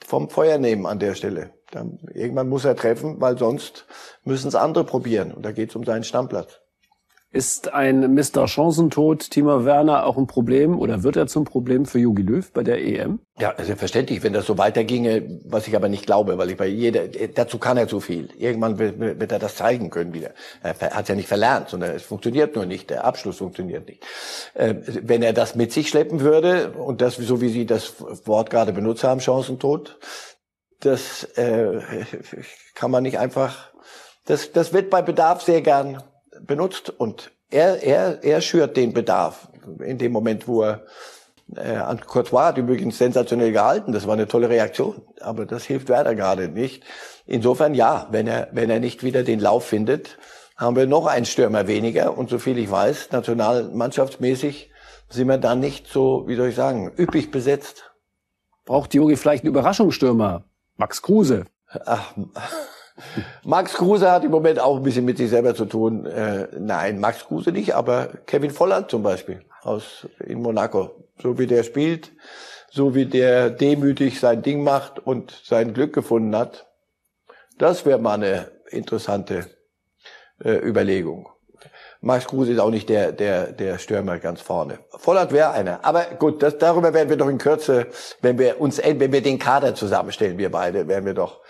vom 0.05 0.31
Feuer 0.31 0.59
nehmen 0.59 0.87
an 0.87 0.99
der 0.99 1.15
Stelle. 1.15 1.55
Dann, 1.71 1.99
irgendwann 2.15 2.49
muss 2.49 2.65
er 2.65 2.77
treffen, 2.77 3.21
weil 3.21 3.37
sonst 3.37 3.87
müssen 4.25 4.49
es 4.49 4.55
andere 4.55 4.85
probieren 4.85 5.33
und 5.33 5.45
da 5.45 5.53
geht 5.53 5.71
es 5.71 5.77
um 5.77 5.85
seinen 5.85 6.05
Stammplatz. 6.05 6.61
Ist 7.31 7.75
ein 7.75 8.15
Mr. 8.15 8.49
Chancentod 8.49 9.29
Timo 9.31 9.67
Werner 9.67 10.07
auch 10.07 10.17
ein 10.17 10.27
Problem 10.27 10.79
oder 10.79 11.03
wird 11.03 11.17
er 11.17 11.27
zum 11.27 11.45
Problem 11.45 11.85
für 11.85 11.99
Jogi 11.99 12.23
Löw 12.23 12.51
bei 12.53 12.63
der 12.63 12.83
EM? 12.83 13.21
Ja, 13.39 13.53
selbstverständlich, 13.59 14.23
wenn 14.23 14.33
das 14.33 14.47
so 14.47 14.57
weiterginge, 14.57 15.41
was 15.45 15.69
ich 15.69 15.77
aber 15.77 15.91
nicht 15.91 16.07
glaube, 16.07 16.39
weil 16.39 16.49
ich 16.49 16.57
bei 16.57 16.67
jeder, 16.67 17.07
dazu 17.07 17.59
kann 17.59 17.77
er 17.77 17.87
zu 17.87 18.01
viel. 18.01 18.31
Irgendwann 18.39 18.79
wird, 18.79 19.31
er 19.31 19.39
das 19.39 19.57
zeigen 19.57 19.91
können 19.91 20.15
wieder. 20.15 20.31
Er 20.63 20.75
hat 20.81 21.11
ja 21.11 21.15
nicht 21.15 21.29
verlernt, 21.29 21.69
sondern 21.69 21.95
es 21.95 22.03
funktioniert 22.03 22.57
nur 22.57 22.65
nicht, 22.65 22.89
der 22.89 23.05
Abschluss 23.05 23.37
funktioniert 23.37 23.87
nicht. 23.87 24.07
Äh, 24.55 24.77
wenn 25.03 25.23
er 25.23 25.35
das 25.35 25.55
mit 25.55 25.71
sich 25.71 25.91
schleppen 25.91 26.21
würde, 26.21 26.73
und 26.73 27.03
das, 27.03 27.17
so 27.17 27.43
wie 27.43 27.51
Sie 27.51 27.67
das 27.67 28.01
Wort 28.27 28.49
gerade 28.49 28.73
benutzt 28.73 29.05
haben, 29.05 29.21
Chancentod, 29.21 29.99
das 30.81 31.25
äh, 31.37 31.81
kann 32.75 32.91
man 32.91 33.03
nicht 33.03 33.19
einfach, 33.19 33.71
das, 34.25 34.51
das 34.53 34.73
wird 34.73 34.89
bei 34.89 35.03
Bedarf 35.03 35.43
sehr 35.43 35.61
gern 35.61 36.03
benutzt 36.47 36.91
und 36.91 37.31
er, 37.51 37.83
er, 37.83 38.23
er 38.23 38.41
schürt 38.41 38.77
den 38.77 38.93
Bedarf 38.93 39.49
in 39.81 39.99
dem 39.99 40.13
Moment, 40.13 40.47
wo 40.49 40.63
er 40.63 40.83
äh, 41.57 41.77
an 41.77 42.01
Courtois 42.01 42.47
hat 42.47 42.59
übrigens 42.59 42.99
sensationell 42.99 43.53
gehalten. 43.53 43.93
Das 43.93 44.07
war 44.07 44.15
eine 44.15 44.29
tolle 44.29 44.49
Reaktion, 44.49 45.03
aber 45.21 45.47
das 45.47 45.65
hilft 45.65 45.89
Werder 45.89 46.15
gerade 46.15 46.49
nicht. 46.49 46.85
Insofern 47.27 47.75
ja, 47.75 48.09
wenn 48.11 48.27
er 48.27 48.49
wenn 48.53 48.71
er 48.71 48.81
nicht 48.81 49.03
wieder 49.03 49.23
den 49.23 49.41
Lauf 49.41 49.65
findet, 49.67 50.19
haben 50.57 50.77
wir 50.77 50.87
noch 50.87 51.07
einen 51.07 51.27
Stürmer 51.27 51.67
weniger 51.67 52.19
und 52.19 52.29
so 52.29 52.39
viel 52.39 52.59
ich 52.59 52.71
weiß, 52.71 53.11
nationalmannschaftsmäßig 53.13 54.71
sind 55.09 55.29
wir 55.29 55.39
dann 55.39 55.61
nicht 55.61 55.87
so, 55.87 56.25
wie 56.27 56.37
soll 56.37 56.49
ich 56.49 56.55
sagen, 56.55 56.93
üppig 56.99 57.31
besetzt. 57.31 57.91
Braucht 58.67 58.93
Jogi 58.93 59.17
vielleicht 59.17 59.45
einen 59.45 59.53
Überraschungsstürmer? 59.53 60.45
Max 60.77 61.01
Kruse. 61.01 61.47
Ach, 61.87 62.15
Max 63.45 63.75
Kruse 63.75 64.11
hat 64.11 64.25
im 64.25 64.31
Moment 64.31 64.61
auch 64.61 64.77
ein 64.77 64.83
bisschen 64.83 65.05
mit 65.05 65.19
sich 65.19 65.31
selber 65.31 65.55
zu 65.55 65.65
tun. 65.65 66.07
Äh, 66.07 66.49
nein, 66.59 67.01
Max 67.01 67.27
Kruse 67.27 67.53
nicht, 67.53 67.75
aber 67.75 68.09
Kevin 68.27 68.51
Volland 68.51 68.91
zum 68.91 69.03
Beispiel 69.03 69.43
aus 69.63 70.07
in 70.25 70.41
Monaco. 70.43 70.91
So 71.21 71.39
wie 71.39 71.47
der 71.47 71.63
spielt, 71.63 72.13
so 72.71 72.95
wie 72.95 73.07
der 73.07 73.51
demütig 73.51 74.21
sein 74.21 74.43
Ding 74.43 74.63
macht 74.63 74.99
und 74.99 75.41
sein 75.45 75.75
Glück 75.75 75.93
gefunden 75.93 76.37
hat. 76.37 76.67
Das 77.59 77.87
wäre 77.87 77.99
mal 77.99 78.15
eine 78.15 78.51
interessante 78.71 79.47
äh, 80.45 80.57
Überlegung. 80.59 81.29
Max 82.01 82.27
Kruse 82.27 82.53
ist 82.53 82.61
auch 82.61 82.71
nicht 82.71 82.89
der, 82.89 83.11
der, 83.11 83.51
der 83.51 83.79
Stürmer 83.79 84.19
ganz 84.19 84.41
vorne. 84.41 84.79
Volland 84.91 85.33
wäre 85.33 85.51
einer. 85.51 85.85
Aber 85.85 86.05
gut, 86.05 86.43
das, 86.43 86.57
darüber 86.57 86.95
werden 86.95 87.09
wir 87.09 87.17
doch 87.17 87.29
in 87.29 87.39
Kürze, 87.39 87.89
wenn 88.23 88.39
wir 88.39 88.61
uns, 88.61 88.79
wenn 88.79 89.13
wir 89.13 89.23
den 89.23 89.41
Kader 89.41 89.75
zusammenstellen, 89.75 90.39
wir 90.39 90.51
beide, 90.51 90.87
werden 90.87 91.07
wir 91.07 91.15
doch 91.15 91.41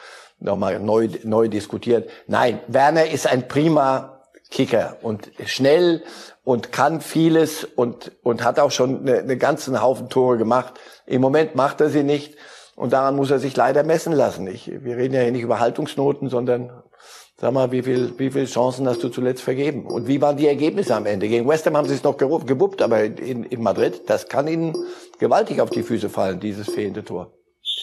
nochmal 0.40 0.80
neu, 0.80 1.08
neu 1.24 1.48
diskutiert. 1.48 2.08
Nein, 2.26 2.60
Werner 2.68 3.10
ist 3.10 3.26
ein 3.26 3.48
prima 3.48 4.22
Kicker 4.50 4.96
und 5.02 5.30
schnell 5.44 6.02
und 6.42 6.72
kann 6.72 7.00
vieles 7.00 7.64
und, 7.64 8.12
und 8.22 8.42
hat 8.42 8.58
auch 8.58 8.70
schon 8.70 9.00
eine, 9.00 9.18
eine 9.18 9.36
ganzen 9.36 9.82
Haufen 9.82 10.08
Tore 10.08 10.38
gemacht. 10.38 10.74
Im 11.06 11.20
Moment 11.20 11.54
macht 11.54 11.80
er 11.80 11.90
sie 11.90 12.02
nicht 12.02 12.36
und 12.74 12.92
daran 12.92 13.16
muss 13.16 13.30
er 13.30 13.38
sich 13.38 13.56
leider 13.56 13.82
messen 13.82 14.12
lassen. 14.12 14.46
Ich, 14.46 14.70
wir 14.82 14.96
reden 14.96 15.14
ja 15.14 15.20
hier 15.20 15.32
nicht 15.32 15.42
über 15.42 15.60
Haltungsnoten, 15.60 16.30
sondern 16.30 16.70
sag 17.36 17.52
mal, 17.52 17.70
wie 17.70 17.82
viel, 17.82 18.14
wie 18.18 18.30
viele 18.30 18.46
Chancen 18.46 18.88
hast 18.88 19.02
du 19.02 19.10
zuletzt 19.10 19.42
vergeben? 19.42 19.86
Und 19.86 20.08
wie 20.08 20.20
waren 20.22 20.36
die 20.36 20.46
Ergebnisse 20.46 20.94
am 20.94 21.06
Ende? 21.06 21.28
Gegen 21.28 21.46
West 21.46 21.66
Ham 21.66 21.76
haben 21.76 21.88
sie 21.88 21.94
es 21.94 22.02
noch 22.02 22.16
gewuppt, 22.16 22.80
aber 22.80 23.04
in, 23.04 23.44
in 23.44 23.62
Madrid, 23.62 24.02
das 24.06 24.28
kann 24.28 24.48
ihnen 24.48 24.74
gewaltig 25.18 25.60
auf 25.60 25.70
die 25.70 25.82
Füße 25.82 26.08
fallen, 26.08 26.40
dieses 26.40 26.70
fehlende 26.70 27.04
Tor. 27.04 27.37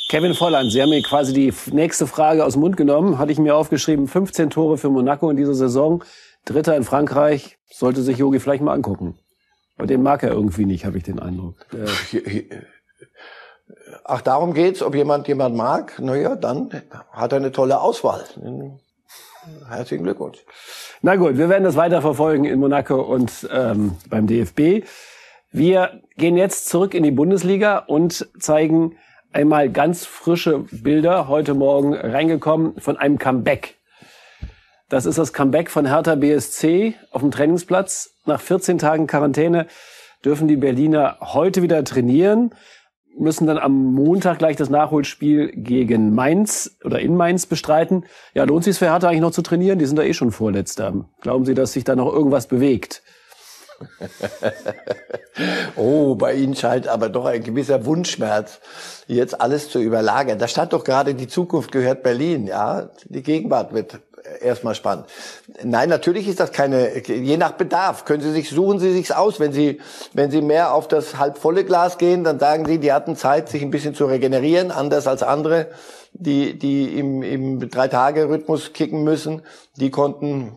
Kevin 0.08 0.36
Volland, 0.36 0.72
Sie 0.72 0.82
haben 0.82 0.90
mir 0.90 1.02
quasi 1.02 1.34
die 1.34 1.52
nächste 1.72 2.06
Frage 2.06 2.46
aus 2.46 2.54
dem 2.54 2.62
Mund 2.62 2.78
genommen. 2.78 3.18
Hatte 3.18 3.32
ich 3.32 3.40
mir 3.40 3.56
aufgeschrieben, 3.56 4.08
15 4.08 4.52
Tore 4.52 4.78
für 4.78 4.90
Monaco 4.90 5.32
in 5.32 5.38
dieser 5.38 5.56
Saison. 5.56 6.04
Dritter 6.46 6.76
in 6.76 6.84
Frankreich. 6.84 7.58
Sollte 7.72 8.04
sich 8.04 8.20
Yogi 8.20 8.40
vielleicht 8.40 8.62
mal 8.62 8.74
angucken. 8.74 9.18
Aber 9.78 9.88
den 9.88 10.04
mag 10.04 10.22
er 10.22 10.32
irgendwie 10.32 10.66
nicht, 10.66 10.86
habe 10.86 10.98
ich 10.98 11.04
den 11.04 11.20
Eindruck. 11.20 11.66
Ach, 14.04 14.22
darum 14.22 14.54
geht's, 14.54 14.84
ob 14.84 14.94
jemand 14.94 15.28
jemand 15.28 15.56
mag. 15.56 16.00
Naja, 16.00 16.36
dann 16.36 16.70
hat 17.12 17.34
er 17.34 17.38
eine 17.38 17.52
tolle 17.52 17.82
Auswahl. 17.82 18.24
Herzlichen 19.68 20.04
Glückwunsch. 20.04 20.38
Na 21.02 21.16
gut, 21.16 21.38
wir 21.38 21.50
werden 21.50 21.64
das 21.64 21.76
weiter 21.76 22.02
verfolgen 22.02 22.46
in 22.46 22.60
Monaco 22.60 23.02
und 23.02 23.48
ähm, 23.52 23.98
beim 24.10 24.28
DFB. 24.28 24.88
Wir 25.52 26.02
gehen 26.16 26.38
jetzt 26.38 26.70
zurück 26.70 26.94
in 26.94 27.04
die 27.04 27.12
Bundesliga 27.12 27.80
und 27.80 28.28
zeigen 28.40 28.98
einmal 29.36 29.70
ganz 29.70 30.06
frische 30.06 30.60
Bilder 30.72 31.28
heute 31.28 31.54
Morgen 31.54 31.94
reingekommen 31.94 32.80
von 32.80 32.96
einem 32.96 33.20
Comeback. 33.20 33.76
Das 34.88 35.06
ist 35.06 35.18
das 35.18 35.34
Comeback 35.34 35.70
von 35.70 35.86
Hertha 35.86 36.16
BSC 36.16 36.96
auf 37.12 37.22
dem 37.22 37.32
Trainingsplatz. 37.32 38.16
Nach 38.26 38.40
14 38.40 38.78
Tagen 38.78 39.08
Quarantäne 39.08 39.68
dürfen 40.24 40.48
die 40.48 40.56
Berliner 40.56 41.18
heute 41.20 41.62
wieder 41.62 41.84
trainieren, 41.84 42.56
müssen 43.18 43.46
dann 43.46 43.58
am 43.58 43.94
Montag 43.94 44.40
gleich 44.40 44.56
das 44.56 44.70
Nachholspiel 44.70 45.52
gegen 45.54 46.16
Mainz 46.16 46.78
oder 46.86 47.00
in 47.00 47.18
Mainz 47.18 47.46
bestreiten. 47.46 48.06
Ja, 48.34 48.46
lohnt 48.46 48.64
sich 48.64 48.78
für 48.78 48.90
Hertha 48.90 49.10
eigentlich 49.10 49.22
noch 49.22 49.32
zu 49.32 49.42
trainieren? 49.42 49.80
Die 49.80 49.86
sind 49.86 49.98
da 49.98 50.04
eh 50.04 50.14
schon 50.14 50.32
Vorletzter. 50.32 51.10
Glauben 51.20 51.44
Sie, 51.44 51.56
dass 51.56 51.74
sich 51.74 51.84
da 51.84 51.98
noch 51.98 52.12
irgendwas 52.12 52.48
bewegt? 52.48 53.04
oh, 55.76 56.16
bei 56.16 56.34
Ihnen 56.34 56.56
scheint 56.56 56.88
aber 56.88 57.10
doch 57.10 57.26
ein 57.26 57.44
gewisser 57.44 57.86
Wunschschmerz, 57.86 58.60
jetzt 59.08 59.40
alles 59.40 59.70
zu 59.70 59.80
überlagern. 59.80 60.40
Da 60.40 60.48
stand 60.48 60.74
doch 60.74 60.84
gerade, 60.84 61.14
die 61.14 61.28
Zukunft 61.28 61.72
gehört 61.72 62.04
Berlin, 62.04 62.48
ja. 62.48 62.90
Die 63.06 63.24
Gegenwart 63.24 63.74
wird 63.74 64.00
erstmal 64.42 64.76
spannend. 64.76 65.06
Nein, 65.64 65.90
natürlich 65.90 66.28
ist 66.28 66.40
das 66.40 66.52
keine, 66.52 67.06
je 67.06 67.38
nach 67.38 67.54
Bedarf 67.54 68.06
können 68.06 68.22
Sie 68.22 68.32
sich, 68.32 68.50
suchen 68.50 68.80
Sie 68.80 68.92
sich's 68.92 69.12
aus. 69.12 69.40
Wenn 69.40 69.52
Sie, 69.52 69.80
wenn 70.14 70.32
Sie 70.32 70.42
mehr 70.42 70.74
auf 70.74 70.88
das 70.88 71.18
halbvolle 71.18 71.64
Glas 71.64 71.98
gehen, 71.98 72.24
dann 72.24 72.40
sagen 72.40 72.66
Sie, 72.66 72.80
die 72.80 72.94
hatten 72.94 73.16
Zeit, 73.16 73.50
sich 73.50 73.62
ein 73.62 73.72
bisschen 73.72 73.96
zu 73.96 74.06
regenerieren, 74.06 74.72
anders 74.72 75.08
als 75.08 75.24
andere, 75.24 75.68
die, 76.14 76.58
die 76.58 76.98
im, 76.98 77.22
im 77.24 77.70
Drei-Tage-Rhythmus 77.70 78.74
kicken 78.74 79.04
müssen. 79.04 79.42
Die 79.76 79.92
konnten, 79.92 80.54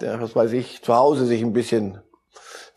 was 0.00 0.34
weiß 0.34 0.52
ich, 0.52 0.82
zu 0.82 0.94
Hause 0.94 1.26
sich 1.26 1.42
ein 1.42 1.52
bisschen 1.52 1.98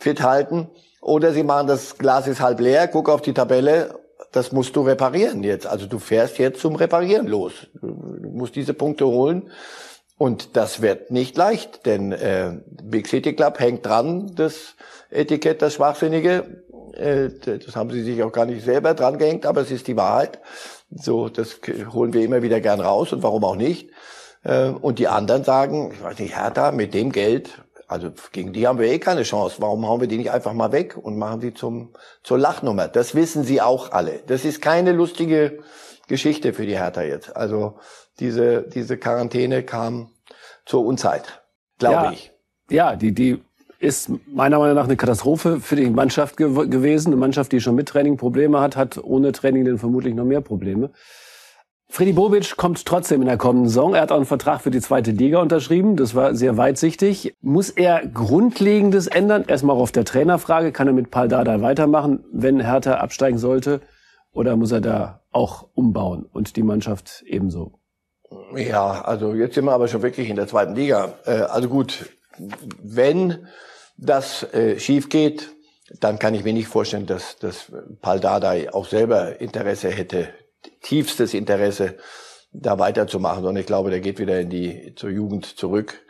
fit 0.04 0.22
halten. 0.22 0.70
Oder 1.02 1.34
sie 1.34 1.44
machen 1.44 1.68
das 1.68 1.98
Glas 1.98 2.28
ist 2.28 2.40
halb 2.40 2.60
leer, 2.60 2.88
guck 2.88 3.10
auf 3.10 3.22
die 3.22 3.34
Tabelle, 3.34 4.00
das 4.32 4.52
musst 4.52 4.76
du 4.76 4.82
reparieren 4.82 5.44
jetzt. 5.44 5.68
Also 5.68 5.86
du 5.86 6.00
fährst 6.00 6.38
jetzt 6.38 6.62
zum 6.62 6.76
Reparieren 6.76 7.28
los. 7.28 7.68
Du 7.82 8.30
musst 8.32 8.56
diese 8.56 8.74
Punkte 8.74 9.06
holen. 9.06 9.50
Und 10.18 10.56
das 10.56 10.82
wird 10.82 11.12
nicht 11.12 11.36
leicht, 11.38 11.86
denn 11.86 12.12
äh, 12.12 12.54
Big 12.84 13.08
City 13.08 13.34
Club 13.34 13.60
hängt 13.60 13.86
dran, 13.86 14.32
das 14.36 14.76
Etikett, 15.10 15.62
das 15.62 15.74
Schwachsinnige. 15.74 16.64
Äh, 16.94 17.30
das 17.44 17.76
haben 17.76 17.90
sie 17.90 18.04
sich 18.04 18.22
auch 18.24 18.32
gar 18.32 18.46
nicht 18.46 18.64
selber 18.64 18.94
dran 18.94 19.18
gehängt, 19.18 19.46
aber 19.46 19.62
es 19.62 19.72
ist 19.72 19.88
die 19.88 19.98
Wahrheit. 19.98 20.40
So, 20.92 21.30
das 21.30 21.60
holen 21.92 22.14
wir 22.14 22.24
immer 22.24 22.42
wieder 22.42 22.62
gern 22.62 22.80
raus 22.80 23.12
und 23.12 23.24
warum 23.24 23.44
auch 23.44 23.56
nicht. 23.56 23.90
Äh, 24.44 24.68
und 24.70 25.00
die 25.00 25.08
anderen 25.08 25.44
sagen, 25.44 25.92
ich 25.94 26.04
weiß 26.04 26.20
nicht, 26.20 26.38
Hertha, 26.38 26.72
mit 26.72 26.94
dem 26.94 27.12
Geld, 27.12 27.64
also 27.94 28.12
gegen 28.32 28.54
die 28.54 28.68
haben 28.68 28.80
wir 28.80 28.88
eh 28.88 28.98
keine 28.98 29.22
Chance. 29.22 29.58
Warum 29.60 29.88
hauen 29.88 30.02
wir 30.02 30.08
die 30.08 30.18
nicht 30.18 30.32
einfach 30.32 30.54
mal 30.54 30.72
weg 30.72 30.98
und 30.98 31.16
machen 31.16 31.42
die 31.42 31.54
zum, 31.54 31.94
zur 32.24 32.40
Lachnummer? 32.40 32.88
Das 32.88 33.14
wissen 33.14 33.44
sie 33.44 33.62
auch 33.62 33.92
alle. 33.92 34.22
Das 34.26 34.46
ist 34.46 34.64
keine 34.64 34.94
lustige 34.94 35.60
Geschichte 36.08 36.54
für 36.54 36.66
die 36.66 36.76
Hertha 36.76 37.04
jetzt. 37.04 37.36
Also 37.36 37.78
diese, 38.20 38.64
diese 38.64 38.98
Quarantäne 38.98 39.62
kam 39.62 40.10
zur 40.66 40.84
Unzeit, 40.86 41.44
glaube 41.78 42.06
ja, 42.06 42.12
ich. 42.12 42.32
Ja, 42.72 42.96
die, 42.96 43.14
die 43.14 43.44
ist 43.78 44.10
meiner 44.26 44.58
Meinung 44.58 44.76
nach 44.76 44.86
eine 44.86 44.98
Katastrophe 44.98 45.60
für 45.60 45.76
die 45.76 45.92
Mannschaft 45.92 46.36
ge 46.38 46.48
gewesen. 46.68 47.10
Eine 47.10 47.18
Mannschaft, 47.18 47.52
die 47.52 47.62
schon 47.62 47.76
mit 47.76 47.90
Training 47.90 48.18
Probleme 48.18 48.60
hat, 48.60 48.76
hat 48.76 48.98
ohne 48.98 49.34
Training 49.34 49.66
dann 49.66 49.78
vermutlich 49.78 50.16
noch 50.16 50.26
mehr 50.26 50.42
Probleme. 50.42 50.92
Freddy 51.94 52.14
Bobic 52.14 52.58
kommt 52.58 52.84
trotzdem 52.88 53.22
in 53.22 53.28
der 53.28 53.38
kommenden 53.38 53.70
Saison. 53.70 53.94
Er 53.94 54.02
hat 54.02 54.12
auch 54.12 54.16
einen 54.16 54.26
Vertrag 54.26 54.62
für 54.62 54.72
die 54.72 54.82
zweite 54.82 55.12
Liga 55.12 55.40
unterschrieben. 55.40 55.96
Das 55.96 56.16
war 56.16 56.34
sehr 56.34 56.58
weitsichtig. 56.58 57.36
Muss 57.42 57.70
er 57.70 58.04
Grundlegendes 58.08 59.06
ändern? 59.06 59.46
Erstmal 59.48 59.76
auf 59.76 59.92
der 59.92 60.04
Trainerfrage. 60.04 60.72
Kann 60.72 60.88
er 60.88 60.94
mit 60.94 61.12
Paul 61.12 61.28
Dardai 61.28 61.62
weitermachen, 61.62 62.26
wenn 62.32 62.60
Hertha 62.60 62.96
absteigen 62.96 63.38
sollte? 63.38 63.80
Oder 64.32 64.56
muss 64.56 64.72
er 64.72 64.82
da 64.82 65.22
auch 65.32 65.68
umbauen 65.76 66.26
und 66.34 66.56
die 66.56 66.64
Mannschaft 66.64 67.24
ebenso? 67.28 67.74
Ja, 68.56 69.04
also 69.04 69.36
jetzt 69.36 69.54
sind 69.54 69.66
wir 69.66 69.74
aber 69.74 69.88
schon 69.88 70.02
wirklich 70.02 70.32
in 70.32 70.36
der 70.36 70.48
zweiten 70.48 70.74
Liga. 70.74 71.14
Äh, 71.28 71.42
also 71.42 71.70
gut, 71.70 72.10
wenn 72.82 73.46
das 73.98 74.52
äh, 74.52 74.80
schief 74.80 75.10
geht, 75.10 75.52
dann 76.00 76.18
kann 76.18 76.34
ich 76.34 76.44
mir 76.44 76.54
nicht 76.54 76.70
vorstellen, 76.70 77.06
dass, 77.06 77.38
dass 77.38 77.72
Paul 78.02 78.20
Dardai 78.20 78.74
auch 78.74 78.88
selber 78.88 79.40
Interesse 79.40 79.90
hätte, 79.90 80.30
tiefstes 80.82 81.34
Interesse, 81.34 81.98
da 82.52 82.78
weiterzumachen, 82.80 83.44
sondern 83.44 83.62
ich 83.62 83.68
glaube, 83.68 83.90
der 83.90 84.00
geht 84.00 84.20
wieder 84.20 84.40
in 84.40 84.50
die 84.50 84.94
zur 84.96 85.10
Jugend 85.10 85.46
zurück. 85.46 86.02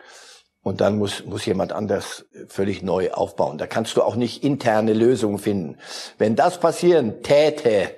Und 0.62 0.80
dann 0.80 0.98
muss, 0.98 1.26
muss 1.26 1.46
jemand 1.46 1.74
anders 1.74 2.26
völlig 2.48 2.84
neu 2.84 3.12
aufbauen. 3.12 3.58
Da 3.58 3.68
kannst 3.68 3.98
du 3.98 4.02
auch 4.02 4.16
nicht 4.16 4.44
interne 4.44 4.94
Lösungen 4.94 5.38
finden. 5.38 5.78
Wenn 6.18 6.38
das 6.38 6.60
passieren 6.60 7.22
täte, 7.22 7.92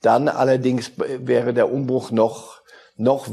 dann 0.00 0.28
allerdings 0.28 0.92
wäre 0.96 1.52
der 1.52 1.70
Umbruch 1.70 2.10
noch, 2.10 2.62
noch 2.96 3.28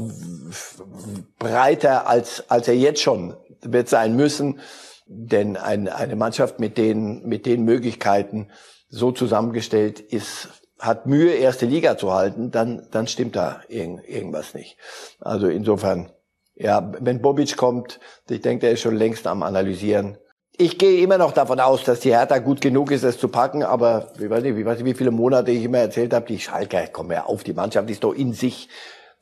breiter 1.38 2.06
als, 2.08 2.50
als 2.50 2.68
er 2.68 2.76
jetzt 2.76 3.00
schon 3.00 3.34
wird 3.62 3.88
sein 3.88 4.16
müssen. 4.16 4.60
Denn 5.06 5.56
ein, 5.56 5.88
eine 5.88 6.16
Mannschaft 6.16 6.60
mit 6.60 6.76
den, 6.76 7.26
mit 7.26 7.46
den 7.46 7.64
Möglichkeiten 7.64 8.50
so 8.88 9.12
zusammengestellt 9.12 10.00
ist, 10.00 10.48
hat 10.84 11.06
Mühe, 11.06 11.32
erste 11.34 11.66
Liga 11.66 11.96
zu 11.96 12.12
halten, 12.12 12.50
dann, 12.50 12.86
dann 12.90 13.06
stimmt 13.06 13.36
da 13.36 13.60
irgend, 13.68 14.08
irgendwas 14.08 14.54
nicht. 14.54 14.76
Also 15.20 15.48
insofern, 15.48 16.10
ja, 16.54 16.92
wenn 17.00 17.22
Bobic 17.22 17.56
kommt, 17.56 18.00
ich 18.28 18.40
denke, 18.40 18.62
der 18.62 18.72
ist 18.72 18.80
schon 18.80 18.96
längst 18.96 19.26
am 19.26 19.42
Analysieren. 19.42 20.18
Ich 20.56 20.78
gehe 20.78 21.02
immer 21.02 21.18
noch 21.18 21.32
davon 21.32 21.58
aus, 21.58 21.82
dass 21.82 22.00
die 22.00 22.14
Hertha 22.14 22.38
gut 22.38 22.60
genug 22.60 22.92
ist, 22.92 23.02
es 23.02 23.18
zu 23.18 23.28
packen, 23.28 23.64
aber 23.64 24.12
ich 24.20 24.30
weiß 24.30 24.44
nicht, 24.44 24.56
ich 24.56 24.64
weiß 24.64 24.78
nicht 24.78 24.86
wie 24.86 24.94
viele 24.94 25.10
Monate 25.10 25.50
ich 25.50 25.64
immer 25.64 25.78
erzählt 25.78 26.14
habe, 26.14 26.26
die 26.26 26.38
Schalker, 26.38 26.86
komm 26.92 27.10
ja 27.10 27.24
auf, 27.24 27.42
die 27.42 27.54
Mannschaft 27.54 27.90
ist 27.90 28.04
doch 28.04 28.14
in 28.14 28.32
sich, 28.32 28.68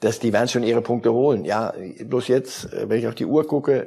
dass 0.01 0.19
die 0.19 0.33
werden 0.33 0.49
schon 0.49 0.63
ihre 0.63 0.83
Punkte 0.83 1.13
holen. 1.13 1.45
Ja, 1.45 1.73
bloß 2.05 2.29
jetzt, 2.29 2.69
wenn 2.73 2.99
ich 2.99 3.07
auf 3.07 3.15
die 3.15 3.25
Uhr 3.25 3.47
gucke, 3.47 3.87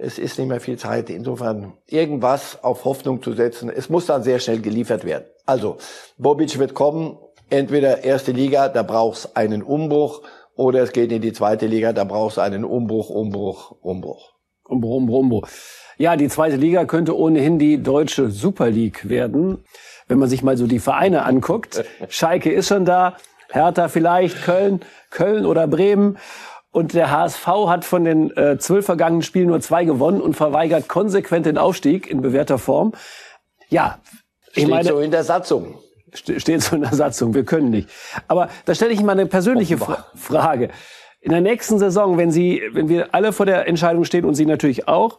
es 0.00 0.18
ist 0.18 0.38
nicht 0.38 0.48
mehr 0.48 0.60
viel 0.60 0.78
Zeit. 0.78 1.10
Insofern 1.10 1.74
irgendwas 1.86 2.62
auf 2.62 2.84
Hoffnung 2.84 3.22
zu 3.22 3.32
setzen. 3.32 3.70
Es 3.70 3.88
muss 3.88 4.06
dann 4.06 4.22
sehr 4.22 4.38
schnell 4.38 4.60
geliefert 4.60 5.04
werden. 5.04 5.24
Also, 5.46 5.76
Bobic 6.16 6.58
wird 6.58 6.74
kommen. 6.74 7.18
Entweder 7.50 8.04
erste 8.04 8.32
Liga, 8.32 8.68
da 8.68 8.82
brauchst 8.82 9.36
einen 9.36 9.62
Umbruch, 9.62 10.22
oder 10.54 10.82
es 10.82 10.92
geht 10.92 11.10
in 11.10 11.20
die 11.20 11.32
zweite 11.32 11.66
Liga, 11.66 11.92
da 11.92 12.04
brauchst 12.04 12.36
du 12.36 12.42
einen 12.42 12.64
Umbruch, 12.64 13.10
Umbruch, 13.10 13.72
Umbruch. 13.80 14.34
Umbruch, 14.64 14.96
Umbruch, 14.96 15.18
Umbruch. 15.18 15.48
Ja, 15.98 16.16
die 16.16 16.28
zweite 16.28 16.56
Liga 16.56 16.84
könnte 16.84 17.16
ohnehin 17.16 17.58
die 17.58 17.82
deutsche 17.82 18.30
Super 18.30 18.70
League 18.70 19.08
werden. 19.08 19.64
Wenn 20.06 20.18
man 20.18 20.28
sich 20.28 20.42
mal 20.42 20.56
so 20.56 20.66
die 20.66 20.78
Vereine 20.78 21.24
anguckt. 21.24 21.84
Schalke 22.08 22.52
ist 22.52 22.68
schon 22.68 22.84
da. 22.84 23.16
Hertha 23.50 23.88
vielleicht, 23.88 24.42
Köln, 24.44 24.80
Köln 25.10 25.44
oder 25.44 25.66
Bremen. 25.66 26.18
Und 26.72 26.94
der 26.94 27.10
HSV 27.10 27.46
hat 27.46 27.84
von 27.84 28.04
den 28.04 28.36
äh, 28.36 28.58
zwölf 28.58 28.86
vergangenen 28.86 29.22
Spielen 29.22 29.48
nur 29.48 29.60
zwei 29.60 29.84
gewonnen 29.84 30.20
und 30.20 30.34
verweigert 30.34 30.88
konsequent 30.88 31.46
den 31.46 31.58
Aufstieg 31.58 32.08
in 32.08 32.20
bewährter 32.20 32.58
Form. 32.58 32.92
Ja, 33.68 33.98
ich 34.46 34.62
steht 34.62 34.68
meine, 34.68 34.88
so 34.88 34.98
in 35.00 35.10
der 35.10 35.24
Satzung. 35.24 35.78
Steht 36.12 36.62
so 36.62 36.76
in 36.76 36.82
der 36.82 36.94
Satzung. 36.94 37.34
Wir 37.34 37.44
können 37.44 37.70
nicht. 37.70 37.88
Aber 38.28 38.48
da 38.64 38.74
stelle 38.74 38.92
ich 38.92 39.02
mal 39.02 39.12
eine 39.12 39.26
persönliche 39.26 39.78
Fra 39.78 40.06
Frage. 40.14 40.70
In 41.20 41.32
der 41.32 41.40
nächsten 41.40 41.78
Saison, 41.78 42.16
wenn 42.16 42.30
Sie, 42.30 42.62
wenn 42.72 42.88
wir 42.88 43.14
alle 43.14 43.32
vor 43.32 43.46
der 43.46 43.68
Entscheidung 43.68 44.04
stehen 44.04 44.24
und 44.24 44.34
Sie 44.34 44.46
natürlich 44.46 44.88
auch, 44.88 45.18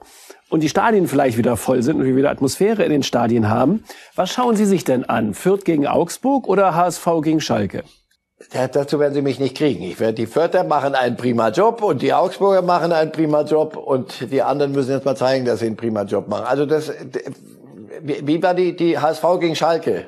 und 0.49 0.63
die 0.63 0.69
Stadien 0.69 1.07
vielleicht 1.07 1.37
wieder 1.37 1.55
voll 1.57 1.81
sind 1.83 1.97
und 1.97 2.05
wir 2.05 2.15
wieder 2.15 2.29
Atmosphäre 2.29 2.83
in 2.83 2.91
den 2.91 3.03
Stadien 3.03 3.49
haben, 3.49 3.83
was 4.15 4.31
schauen 4.31 4.55
Sie 4.55 4.65
sich 4.65 4.83
denn 4.83 5.05
an? 5.05 5.33
Fürth 5.33 5.63
gegen 5.63 5.87
Augsburg 5.87 6.47
oder 6.47 6.75
HSV 6.75 7.07
gegen 7.23 7.39
Schalke? 7.39 7.83
Dazu 8.49 8.99
werden 8.99 9.13
Sie 9.13 9.21
mich 9.21 9.39
nicht 9.39 9.55
kriegen. 9.55 9.83
Ich 9.83 9.99
werde 9.99 10.13
die 10.13 10.25
Förder 10.25 10.63
machen 10.63 10.95
einen 10.95 11.15
prima 11.15 11.49
Job 11.49 11.81
und 11.83 12.01
die 12.01 12.13
Augsburger 12.13 12.61
machen 12.61 12.91
einen 12.91 13.11
prima 13.11 13.41
Job 13.41 13.75
und 13.75 14.31
die 14.31 14.41
anderen 14.41 14.71
müssen 14.71 14.91
jetzt 14.91 15.05
mal 15.05 15.15
zeigen, 15.15 15.45
dass 15.45 15.59
sie 15.59 15.67
einen 15.67 15.77
prima 15.77 16.03
Job 16.03 16.27
machen. 16.27 16.45
Also 16.45 16.65
das, 16.65 16.91
wie 18.01 18.41
war 18.41 18.53
die, 18.53 18.75
die 18.75 18.97
HSV 18.97 19.23
gegen 19.39 19.55
Schalke? 19.55 20.07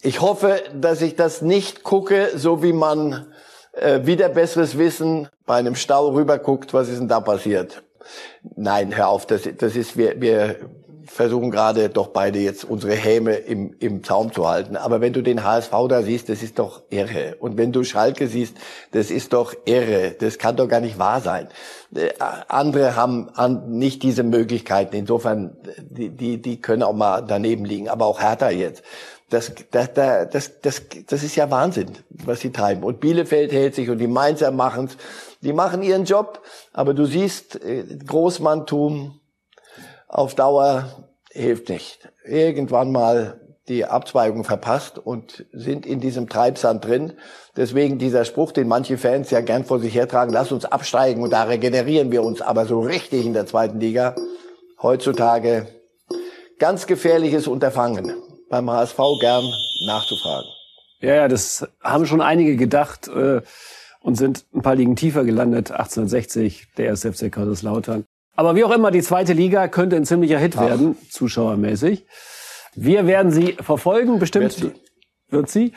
Ich 0.00 0.20
hoffe, 0.20 0.60
dass 0.74 1.02
ich 1.02 1.16
das 1.16 1.42
nicht 1.42 1.82
gucke, 1.82 2.30
so 2.34 2.62
wie 2.62 2.72
man 2.72 3.26
äh, 3.72 4.06
wieder 4.06 4.28
besseres 4.28 4.78
Wissen 4.78 5.28
bei 5.44 5.56
einem 5.56 5.74
Stau 5.74 6.08
rüberguckt, 6.08 6.72
was 6.72 6.88
ist 6.88 7.00
denn 7.00 7.08
da 7.08 7.20
passiert? 7.20 7.82
Nein, 8.54 8.96
hör 8.96 9.08
auf, 9.08 9.26
das, 9.26 9.42
das 9.58 9.76
ist, 9.76 9.96
wir, 9.96 10.20
wir 10.20 10.56
versuchen 11.06 11.50
gerade 11.50 11.88
doch 11.88 12.08
beide 12.08 12.38
jetzt 12.38 12.64
unsere 12.64 12.94
Häme 12.94 13.34
im, 13.34 13.74
im 13.78 14.04
Zaum 14.04 14.32
zu 14.32 14.48
halten. 14.48 14.76
Aber 14.76 15.00
wenn 15.00 15.12
du 15.12 15.22
den 15.22 15.44
HSV 15.44 15.70
da 15.88 16.02
siehst, 16.02 16.28
das 16.28 16.42
ist 16.42 16.58
doch 16.58 16.82
irre. 16.90 17.36
Und 17.38 17.56
wenn 17.56 17.72
du 17.72 17.84
Schalke 17.84 18.28
siehst, 18.28 18.56
das 18.92 19.10
ist 19.10 19.32
doch 19.32 19.54
irre. 19.64 20.14
Das 20.18 20.38
kann 20.38 20.56
doch 20.56 20.68
gar 20.68 20.80
nicht 20.80 20.98
wahr 20.98 21.20
sein. 21.20 21.48
Äh, 21.94 22.10
andere 22.48 22.96
haben 22.96 23.30
nicht 23.68 24.02
diese 24.02 24.22
Möglichkeiten. 24.22 24.96
Insofern, 24.96 25.56
die, 25.78 26.10
die, 26.10 26.42
die 26.42 26.60
können 26.60 26.82
auch 26.82 26.94
mal 26.94 27.22
daneben 27.22 27.64
liegen. 27.64 27.88
Aber 27.88 28.06
auch 28.06 28.20
Hertha 28.20 28.50
jetzt. 28.50 28.82
Das, 29.28 29.52
das, 29.72 29.92
das, 29.94 30.60
das, 30.60 30.82
das 31.06 31.22
ist 31.24 31.34
ja 31.34 31.50
Wahnsinn, 31.50 31.90
was 32.10 32.40
sie 32.40 32.52
treiben. 32.52 32.84
Und 32.84 33.00
Bielefeld 33.00 33.50
hält 33.50 33.74
sich 33.74 33.90
und 33.90 33.98
die 33.98 34.06
Mainzer 34.06 34.52
machen's. 34.52 34.96
Die 35.40 35.52
machen 35.52 35.82
ihren 35.82 36.04
Job, 36.04 36.42
aber 36.72 36.94
du 36.94 37.06
siehst 37.06 37.62
äh, 37.64 37.84
Großmanntum, 38.06 39.20
auf 40.08 40.34
Dauer 40.34 41.06
hilft 41.30 41.68
nicht. 41.68 42.08
Irgendwann 42.24 42.92
mal 42.92 43.40
die 43.68 43.84
Abzweigung 43.84 44.44
verpasst 44.44 44.98
und 44.98 45.44
sind 45.52 45.86
in 45.86 46.00
diesem 46.00 46.28
Treibsand 46.28 46.84
drin. 46.84 47.14
Deswegen 47.56 47.98
dieser 47.98 48.24
Spruch, 48.24 48.52
den 48.52 48.68
manche 48.68 48.96
Fans 48.96 49.30
ja 49.30 49.40
gern 49.40 49.64
vor 49.64 49.80
sich 49.80 49.94
hertragen, 49.94 50.32
lass 50.32 50.52
uns 50.52 50.64
absteigen 50.64 51.22
und 51.22 51.32
da 51.32 51.44
regenerieren 51.44 52.12
wir 52.12 52.22
uns 52.22 52.40
aber 52.40 52.66
so 52.66 52.80
richtig 52.80 53.26
in 53.26 53.32
der 53.32 53.46
zweiten 53.46 53.80
Liga. 53.80 54.14
Heutzutage 54.80 55.66
ganz 56.58 56.86
gefährliches 56.86 57.48
Unterfangen. 57.48 58.14
Beim 58.48 58.70
HSV 58.70 58.98
gern 59.20 59.44
nachzufragen. 59.86 60.48
Ja, 61.00 61.14
ja, 61.14 61.28
das 61.28 61.66
haben 61.82 62.06
schon 62.06 62.20
einige 62.20 62.56
gedacht 62.56 63.08
äh, 63.08 63.42
und 64.00 64.14
sind 64.14 64.46
ein 64.54 64.62
paar 64.62 64.76
Ligen 64.76 64.94
tiefer 64.94 65.24
gelandet. 65.24 65.72
1860, 65.72 66.68
der 66.76 66.92
SFC 66.92 67.30
Kaiserslautern. 67.30 68.04
Aber 68.36 68.54
wie 68.54 68.64
auch 68.64 68.70
immer, 68.70 68.90
die 68.90 69.02
zweite 69.02 69.32
Liga 69.32 69.66
könnte 69.68 69.96
ein 69.96 70.04
ziemlicher 70.04 70.38
Hit 70.38 70.56
Ach. 70.56 70.68
werden, 70.68 70.96
zuschauermäßig. 71.10 72.06
Wir 72.74 73.06
werden 73.06 73.32
sie 73.32 73.52
verfolgen, 73.54 74.18
bestimmt 74.18 74.60
wird 74.60 74.74
sie. 74.74 74.80
wird 75.30 75.50
sie. 75.50 75.72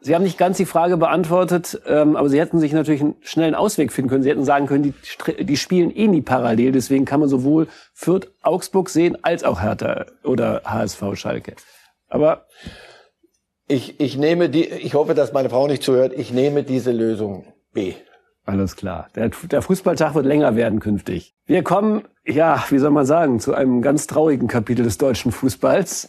Sie 0.00 0.14
haben 0.14 0.22
nicht 0.22 0.38
ganz 0.38 0.56
die 0.56 0.64
Frage 0.64 0.96
beantwortet, 0.96 1.80
ähm, 1.86 2.14
aber 2.14 2.28
Sie 2.28 2.38
hätten 2.38 2.60
sich 2.60 2.72
natürlich 2.72 3.00
einen 3.00 3.16
schnellen 3.22 3.56
Ausweg 3.56 3.92
finden 3.92 4.08
können. 4.08 4.22
Sie 4.22 4.30
hätten 4.30 4.44
sagen 4.44 4.66
können, 4.66 4.84
die, 4.84 5.44
die 5.44 5.56
spielen 5.56 5.90
eh 5.90 6.06
nie 6.06 6.22
parallel. 6.22 6.70
Deswegen 6.70 7.04
kann 7.04 7.18
man 7.18 7.28
sowohl 7.28 7.66
Fürth, 7.94 8.30
Augsburg 8.42 8.90
sehen, 8.90 9.18
als 9.22 9.42
auch 9.42 9.60
Hertha 9.60 10.06
oder 10.22 10.62
HSV 10.64 11.02
Schalke. 11.14 11.54
Aber 12.08 12.46
ich, 13.66 13.98
ich 13.98 14.16
nehme 14.16 14.48
die, 14.48 14.66
ich 14.66 14.94
hoffe, 14.94 15.14
dass 15.14 15.32
meine 15.32 15.50
Frau 15.50 15.66
nicht 15.66 15.82
zuhört, 15.82 16.12
ich 16.16 16.32
nehme 16.32 16.62
diese 16.62 16.92
Lösung 16.92 17.52
B. 17.72 17.94
Alles 18.48 18.76
klar. 18.76 19.08
Der, 19.14 19.28
der 19.28 19.60
Fußballtag 19.60 20.14
wird 20.14 20.24
länger 20.24 20.56
werden 20.56 20.80
künftig. 20.80 21.34
Wir 21.44 21.62
kommen, 21.62 22.04
ja, 22.24 22.64
wie 22.70 22.78
soll 22.78 22.90
man 22.90 23.04
sagen, 23.04 23.40
zu 23.40 23.52
einem 23.52 23.82
ganz 23.82 24.06
traurigen 24.06 24.48
Kapitel 24.48 24.84
des 24.84 24.96
deutschen 24.96 25.32
Fußballs. 25.32 26.08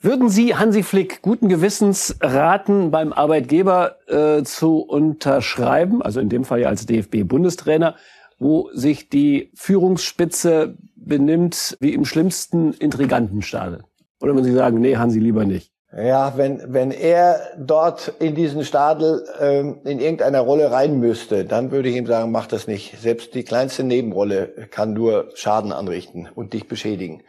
Würden 0.00 0.28
Sie 0.28 0.54
Hansi 0.54 0.84
Flick 0.84 1.20
guten 1.20 1.48
Gewissens 1.48 2.16
raten, 2.20 2.92
beim 2.92 3.12
Arbeitgeber 3.12 3.96
äh, 4.06 4.44
zu 4.44 4.82
unterschreiben, 4.82 6.00
also 6.00 6.20
in 6.20 6.28
dem 6.28 6.44
Fall 6.44 6.60
ja 6.60 6.68
als 6.68 6.86
DFB-Bundestrainer, 6.86 7.96
wo 8.38 8.70
sich 8.72 9.08
die 9.08 9.50
Führungsspitze 9.56 10.76
benimmt 10.94 11.76
wie 11.80 11.92
im 11.92 12.04
schlimmsten 12.04 12.72
Intrigantenstadel? 12.74 13.82
Oder 14.20 14.34
würden 14.34 14.44
Sie 14.44 14.52
sagen, 14.52 14.80
nee, 14.80 14.96
Hansi 14.96 15.18
lieber 15.18 15.44
nicht? 15.44 15.73
Ja, 15.96 16.36
wenn, 16.36 16.72
wenn 16.72 16.90
er 16.90 17.52
dort 17.56 18.08
in 18.18 18.34
diesen 18.34 18.64
Stadel 18.64 19.24
ähm, 19.38 19.80
in 19.84 20.00
irgendeiner 20.00 20.40
Rolle 20.40 20.72
rein 20.72 20.98
müsste, 20.98 21.44
dann 21.44 21.70
würde 21.70 21.88
ich 21.88 21.94
ihm 21.94 22.06
sagen, 22.06 22.32
mach 22.32 22.48
das 22.48 22.66
nicht. 22.66 22.98
Selbst 23.00 23.32
die 23.34 23.44
kleinste 23.44 23.84
Nebenrolle 23.84 24.66
kann 24.70 24.92
nur 24.92 25.30
Schaden 25.34 25.70
anrichten 25.70 26.28
und 26.34 26.52
dich 26.52 26.66
beschädigen. 26.66 27.22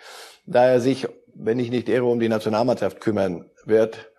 Da 0.47 0.65
er 0.65 0.79
sich, 0.79 1.07
wenn 1.35 1.59
ich 1.59 1.69
nicht 1.69 1.89
irre, 1.89 2.05
um 2.05 2.19
die 2.19 2.29
Nationalmannschaft 2.29 3.01
kümmern 3.01 3.51
wird, 3.65 4.11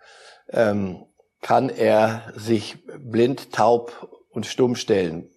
ähm, 0.49 1.03
kann 1.41 1.67
er 1.69 2.31
sich 2.37 2.77
blind, 2.99 3.51
taub 3.51 4.09
und 4.31 4.45
stumm 4.45 4.75
stellen. 4.75 5.29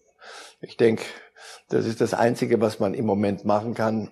Ich 0.60 0.76
denke, 0.76 1.02
das 1.68 1.84
ist 1.84 2.00
das 2.00 2.14
Einzige, 2.14 2.60
was 2.60 2.78
man 2.78 2.94
im 2.94 3.06
Moment 3.06 3.44
machen 3.44 3.74
kann, 3.74 4.10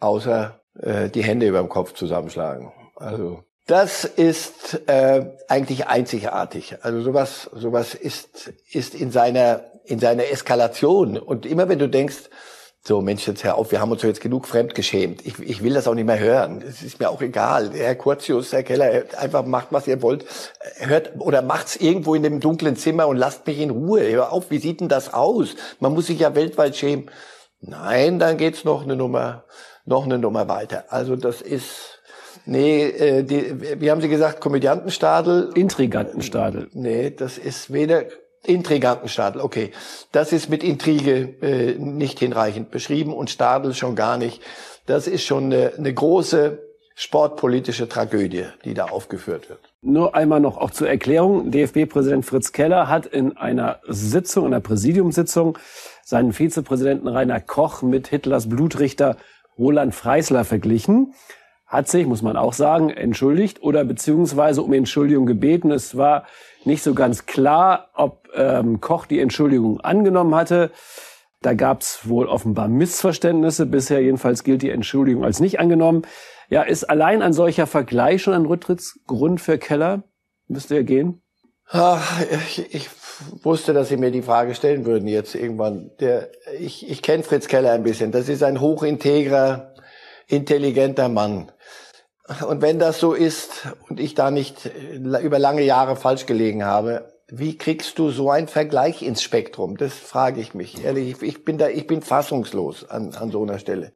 außer 0.00 0.60
äh, 0.80 1.10
die 1.10 1.22
Hände 1.22 1.46
über 1.46 1.58
dem 1.58 1.68
Kopf 1.68 1.92
zusammenschlagen. 1.92 2.72
Also 2.96 3.44
das 3.66 4.04
ist 4.04 4.88
äh, 4.88 5.26
eigentlich 5.48 5.86
einzigartig. 5.86 6.76
Also 6.82 7.00
sowas, 7.00 7.48
sowas 7.54 7.94
ist 7.94 8.52
ist 8.70 8.94
in 8.94 9.10
seiner 9.10 9.64
in 9.84 9.98
seiner 9.98 10.30
Eskalation. 10.30 11.16
Und 11.18 11.46
immer 11.46 11.68
wenn 11.68 11.78
du 11.78 11.88
denkst, 11.88 12.28
so 12.84 13.00
Mensch, 13.00 13.28
jetzt 13.28 13.44
hör 13.44 13.54
auf, 13.54 13.70
wir 13.70 13.80
haben 13.80 13.92
uns 13.92 14.02
jetzt 14.02 14.20
genug 14.20 14.48
fremdgeschämt. 14.48 15.24
Ich, 15.24 15.38
ich 15.38 15.62
will 15.62 15.74
das 15.74 15.86
auch 15.86 15.94
nicht 15.94 16.06
mehr 16.06 16.18
hören. 16.18 16.64
Es 16.68 16.82
ist 16.82 16.98
mir 16.98 17.10
auch 17.10 17.22
egal. 17.22 17.70
Herr 17.72 17.94
Kurzius, 17.94 18.52
Herr 18.52 18.64
Keller, 18.64 19.04
einfach 19.18 19.44
macht, 19.44 19.68
was 19.70 19.86
ihr 19.86 20.02
wollt. 20.02 20.24
Hört 20.78 21.12
oder 21.20 21.42
macht's 21.42 21.76
irgendwo 21.76 22.16
in 22.16 22.24
dem 22.24 22.40
dunklen 22.40 22.74
Zimmer 22.74 23.06
und 23.06 23.16
lasst 23.16 23.46
mich 23.46 23.60
in 23.60 23.70
Ruhe. 23.70 24.10
Hör 24.10 24.32
auf, 24.32 24.50
wie 24.50 24.58
sieht 24.58 24.80
denn 24.80 24.88
das 24.88 25.14
aus? 25.14 25.54
Man 25.78 25.94
muss 25.94 26.06
sich 26.06 26.18
ja 26.18 26.34
weltweit 26.34 26.76
schämen. 26.76 27.08
Nein, 27.60 28.18
dann 28.18 28.36
geht's 28.36 28.64
noch 28.64 28.82
eine 28.82 28.96
Nummer, 28.96 29.44
noch 29.84 30.04
eine 30.04 30.18
Nummer 30.18 30.48
weiter. 30.48 30.86
Also 30.88 31.14
das 31.14 31.40
ist 31.40 31.91
Nee, 32.44 32.84
äh, 32.84 33.22
die, 33.22 33.80
wie 33.80 33.90
haben 33.90 34.00
Sie 34.00 34.08
gesagt, 34.08 34.40
Komödiantenstadel? 34.40 35.50
Intrigantenstadel. 35.54 36.68
Nee, 36.72 37.10
das 37.10 37.38
ist 37.38 37.72
weder 37.72 38.04
Intrigantenstadel, 38.44 39.40
okay. 39.40 39.70
Das 40.10 40.32
ist 40.32 40.50
mit 40.50 40.64
Intrige 40.64 41.34
äh, 41.40 41.74
nicht 41.78 42.18
hinreichend 42.18 42.70
beschrieben 42.70 43.12
und 43.12 43.30
Stadel 43.30 43.74
schon 43.74 43.94
gar 43.94 44.16
nicht. 44.16 44.42
Das 44.86 45.06
ist 45.06 45.24
schon 45.24 45.44
eine, 45.44 45.72
eine 45.78 45.94
große 45.94 46.58
sportpolitische 46.94 47.88
Tragödie, 47.88 48.46
die 48.64 48.74
da 48.74 48.86
aufgeführt 48.86 49.48
wird. 49.48 49.60
Nur 49.80 50.14
einmal 50.14 50.40
noch 50.40 50.58
auch 50.58 50.70
zur 50.70 50.88
Erklärung. 50.88 51.50
DFB-Präsident 51.50 52.26
Fritz 52.26 52.52
Keller 52.52 52.88
hat 52.88 53.06
in 53.06 53.36
einer 53.36 53.80
Sitzung, 53.86 54.46
einer 54.46 54.60
Präsidiumssitzung, 54.60 55.58
seinen 56.04 56.32
Vizepräsidenten 56.32 57.08
Rainer 57.08 57.40
Koch 57.40 57.82
mit 57.82 58.08
Hitlers 58.08 58.48
Blutrichter 58.48 59.16
Roland 59.56 59.94
Freisler 59.94 60.44
verglichen 60.44 61.14
hat 61.72 61.88
sich, 61.88 62.06
muss 62.06 62.20
man 62.20 62.36
auch 62.36 62.52
sagen, 62.52 62.90
entschuldigt 62.90 63.62
oder 63.62 63.82
beziehungsweise 63.84 64.60
um 64.62 64.74
Entschuldigung 64.74 65.24
gebeten. 65.24 65.70
Es 65.70 65.96
war 65.96 66.26
nicht 66.66 66.82
so 66.82 66.92
ganz 66.92 67.24
klar, 67.24 67.88
ob 67.94 68.28
ähm, 68.34 68.82
Koch 68.82 69.06
die 69.06 69.20
Entschuldigung 69.20 69.80
angenommen 69.80 70.34
hatte. 70.34 70.70
Da 71.40 71.54
gab 71.54 71.80
es 71.80 72.06
wohl 72.06 72.26
offenbar 72.26 72.68
Missverständnisse. 72.68 73.64
Bisher 73.64 74.02
jedenfalls 74.02 74.44
gilt 74.44 74.60
die 74.60 74.68
Entschuldigung 74.68 75.24
als 75.24 75.40
nicht 75.40 75.60
angenommen. 75.60 76.02
Ja, 76.50 76.60
ist 76.60 76.84
allein 76.84 77.22
ein 77.22 77.32
solcher 77.32 77.66
Vergleich 77.66 78.22
schon 78.22 78.34
ein 78.34 78.44
Rücktrittsgrund 78.44 79.40
für 79.40 79.56
Keller? 79.56 80.02
Müsste 80.48 80.74
er 80.74 80.84
gehen? 80.84 81.22
Ach, 81.70 82.20
ich, 82.46 82.74
ich 82.74 82.90
wusste, 83.42 83.72
dass 83.72 83.88
Sie 83.88 83.96
mir 83.96 84.10
die 84.10 84.20
Frage 84.20 84.54
stellen 84.54 84.84
würden 84.84 85.08
jetzt 85.08 85.34
irgendwann. 85.34 85.90
Der, 86.00 86.28
ich 86.58 86.90
ich 86.90 87.00
kenne 87.00 87.22
Fritz 87.22 87.48
Keller 87.48 87.72
ein 87.72 87.82
bisschen. 87.82 88.12
Das 88.12 88.28
ist 88.28 88.42
ein 88.42 88.60
hochintegrer, 88.60 89.71
intelligenter 90.32 91.08
Mann. 91.08 91.52
Und 92.46 92.62
wenn 92.62 92.78
das 92.78 92.98
so 92.98 93.12
ist 93.12 93.68
und 93.88 94.00
ich 94.00 94.14
da 94.14 94.30
nicht 94.30 94.70
über 94.94 95.38
lange 95.38 95.62
Jahre 95.62 95.96
falsch 95.96 96.26
gelegen 96.26 96.64
habe, 96.64 97.12
wie 97.34 97.56
kriegst 97.56 97.98
du 97.98 98.10
so 98.10 98.30
einen 98.30 98.46
Vergleich 98.46 99.00
ins 99.00 99.22
Spektrum? 99.22 99.78
Das 99.78 99.94
frage 99.94 100.40
ich 100.40 100.52
mich. 100.52 100.84
Ehrlich, 100.84 101.22
ich 101.22 101.44
bin 101.46 101.56
da, 101.56 101.68
ich 101.68 101.86
bin 101.86 102.02
fassungslos 102.02 102.88
an, 102.90 103.14
an 103.14 103.30
so 103.30 103.42
einer 103.42 103.58
Stelle. 103.58 103.92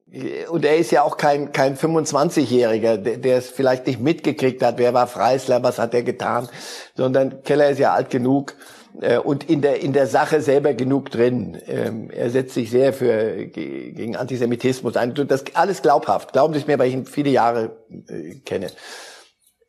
Und 0.49 0.65
er 0.65 0.77
ist 0.77 0.91
ja 0.91 1.03
auch 1.03 1.19
kein, 1.19 1.53
kein 1.53 1.77
25-Jähriger, 1.77 2.97
der, 2.97 3.19
der 3.19 3.37
es 3.37 3.51
vielleicht 3.51 3.87
nicht 3.87 4.01
mitgekriegt 4.01 4.63
hat, 4.63 4.79
wer 4.79 4.95
war 4.95 5.07
Freisler, 5.07 5.63
was 5.63 5.79
hat 5.79 5.93
er 5.93 6.03
getan, 6.03 6.49
sondern 6.95 7.43
Keller 7.43 7.69
ist 7.69 7.79
ja 7.79 7.93
alt 7.93 8.09
genug, 8.09 8.55
äh, 9.01 9.19
und 9.19 9.49
in 9.49 9.63
der 9.63 9.81
in 9.81 9.93
der 9.93 10.07
Sache 10.07 10.41
selber 10.41 10.75
genug 10.75 11.11
drin. 11.11 11.61
Ähm, 11.67 12.11
er 12.11 12.31
setzt 12.31 12.55
sich 12.55 12.71
sehr 12.71 12.93
für 12.93 13.47
gegen 13.47 14.17
Antisemitismus 14.17 14.97
ein. 14.97 15.15
Das 15.15 15.45
alles 15.55 15.83
glaubhaft. 15.83 16.33
Glauben 16.33 16.55
Sie 16.55 16.61
es 16.61 16.67
mir, 16.67 16.79
weil 16.79 16.89
ich 16.89 16.95
ihn 16.95 17.07
viele 17.07 17.31
Jahre 17.31 17.77
äh, 18.09 18.37
kenne. 18.45 18.69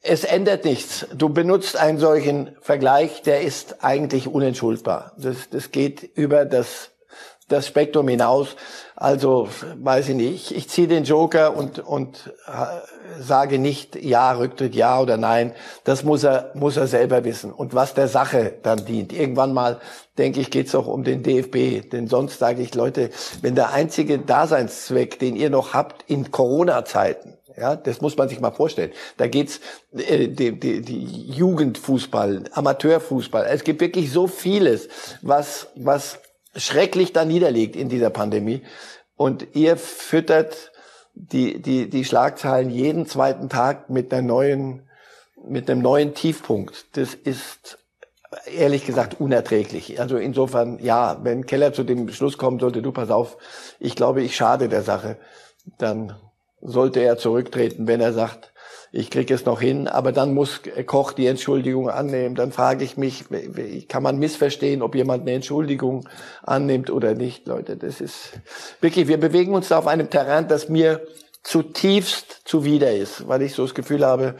Es 0.01 0.23
ändert 0.23 0.63
nichts. 0.63 1.07
Du 1.15 1.29
benutzt 1.29 1.75
einen 1.75 1.97
solchen 1.97 2.55
Vergleich, 2.61 3.23
der 3.23 3.41
ist 3.41 3.83
eigentlich 3.83 4.27
unentschuldbar. 4.27 5.13
Das, 5.17 5.49
das 5.49 5.71
geht 5.71 6.03
über 6.15 6.45
das 6.45 6.91
das 7.47 7.67
Spektrum 7.67 8.07
hinaus. 8.07 8.55
Also 8.99 9.47
weiß 9.75 10.09
ich 10.09 10.15
nicht, 10.15 10.51
ich, 10.51 10.69
ziehe 10.69 10.87
den 10.87 11.03
Joker 11.03 11.55
und, 11.55 11.77
und 11.77 12.33
äh, 12.47 13.21
sage 13.21 13.59
nicht 13.59 13.95
ja, 13.95 14.31
Rücktritt 14.31 14.73
ja 14.73 14.99
oder 14.99 15.17
nein. 15.17 15.53
Das 15.83 16.03
muss 16.03 16.23
er, 16.23 16.49
muss 16.55 16.77
er 16.77 16.87
selber 16.87 17.23
wissen. 17.23 17.53
Und 17.53 17.75
was 17.75 17.93
der 17.93 18.07
Sache 18.07 18.55
dann 18.63 18.85
dient. 18.85 19.13
Irgendwann 19.13 19.53
mal, 19.53 19.79
denke 20.17 20.39
ich, 20.39 20.49
geht's 20.49 20.73
auch 20.73 20.87
um 20.87 21.03
den 21.03 21.21
DFB. 21.21 21.87
Denn 21.91 22.07
sonst 22.07 22.39
sage 22.39 22.63
ich, 22.63 22.73
Leute, 22.73 23.11
wenn 23.43 23.53
der 23.53 23.71
einzige 23.71 24.17
Daseinszweck, 24.17 25.19
den 25.19 25.35
ihr 25.35 25.51
noch 25.51 25.75
habt 25.75 26.03
in 26.07 26.31
Corona-Zeiten, 26.31 27.37
ja, 27.55 27.75
das 27.75 28.01
muss 28.01 28.17
man 28.17 28.29
sich 28.29 28.39
mal 28.39 28.49
vorstellen. 28.49 28.91
Da 29.17 29.27
geht's 29.27 29.59
äh, 29.95 30.27
die, 30.27 30.59
die, 30.59 30.81
die 30.81 31.29
Jugendfußball, 31.29 32.45
Amateurfußball. 32.51 33.45
Es 33.47 33.63
gibt 33.63 33.79
wirklich 33.79 34.11
so 34.11 34.25
vieles, 34.25 34.89
was 35.21 35.67
was 35.75 36.19
schrecklich 36.57 37.13
da 37.13 37.25
niederliegt 37.25 37.75
in 37.75 37.89
dieser 37.89 38.09
Pandemie. 38.09 38.63
Und 39.15 39.55
ihr 39.55 39.77
füttert 39.77 40.71
die, 41.13 41.61
die, 41.61 41.89
die 41.89 42.05
Schlagzeilen 42.05 42.69
jeden 42.69 43.05
zweiten 43.05 43.49
Tag 43.49 43.89
mit 43.89 44.13
einer 44.13 44.21
neuen, 44.21 44.87
mit 45.43 45.69
einem 45.69 45.81
neuen 45.81 46.13
Tiefpunkt. 46.13 46.97
Das 46.97 47.13
ist 47.13 47.79
ehrlich 48.45 48.85
gesagt 48.85 49.19
unerträglich. 49.19 49.99
Also 49.99 50.17
insofern, 50.17 50.79
ja, 50.79 51.19
wenn 51.23 51.45
Keller 51.45 51.73
zu 51.73 51.83
dem 51.83 52.09
Schluss 52.09 52.37
kommen 52.37 52.59
sollte, 52.59 52.81
du 52.81 52.91
pass 52.91 53.09
auf, 53.09 53.37
ich 53.79 53.95
glaube, 53.95 54.21
ich 54.21 54.35
schade 54.35 54.69
der 54.69 54.83
Sache, 54.83 55.17
dann 55.77 56.15
sollte 56.61 56.99
er 56.99 57.17
zurücktreten, 57.17 57.87
wenn 57.87 58.01
er 58.01 58.13
sagt, 58.13 58.51
ich 58.91 59.09
kriege 59.11 59.33
es 59.33 59.45
noch 59.45 59.59
hin, 59.59 59.87
aber 59.87 60.11
dann 60.11 60.33
muss 60.33 60.61
Koch 60.85 61.11
die 61.11 61.27
Entschuldigung 61.27 61.89
annehmen. 61.89 62.35
Dann 62.35 62.51
frage 62.51 62.83
ich 62.83 62.97
mich, 62.97 63.25
kann 63.87 64.03
man 64.03 64.17
missverstehen, 64.17 64.81
ob 64.81 64.95
jemand 64.95 65.23
eine 65.23 65.33
Entschuldigung 65.33 66.07
annimmt 66.43 66.89
oder 66.89 67.13
nicht, 67.13 67.47
Leute. 67.47 67.77
Das 67.77 68.01
ist 68.01 68.39
wirklich, 68.79 69.07
wir 69.07 69.19
bewegen 69.19 69.53
uns 69.53 69.67
da 69.67 69.77
auf 69.77 69.87
einem 69.87 70.09
Terrain, 70.09 70.47
das 70.47 70.69
mir 70.69 71.05
zutiefst 71.43 72.41
zuwider 72.45 72.93
ist, 72.93 73.27
weil 73.27 73.41
ich 73.41 73.53
so 73.53 73.63
das 73.63 73.75
Gefühl 73.75 74.05
habe, 74.05 74.35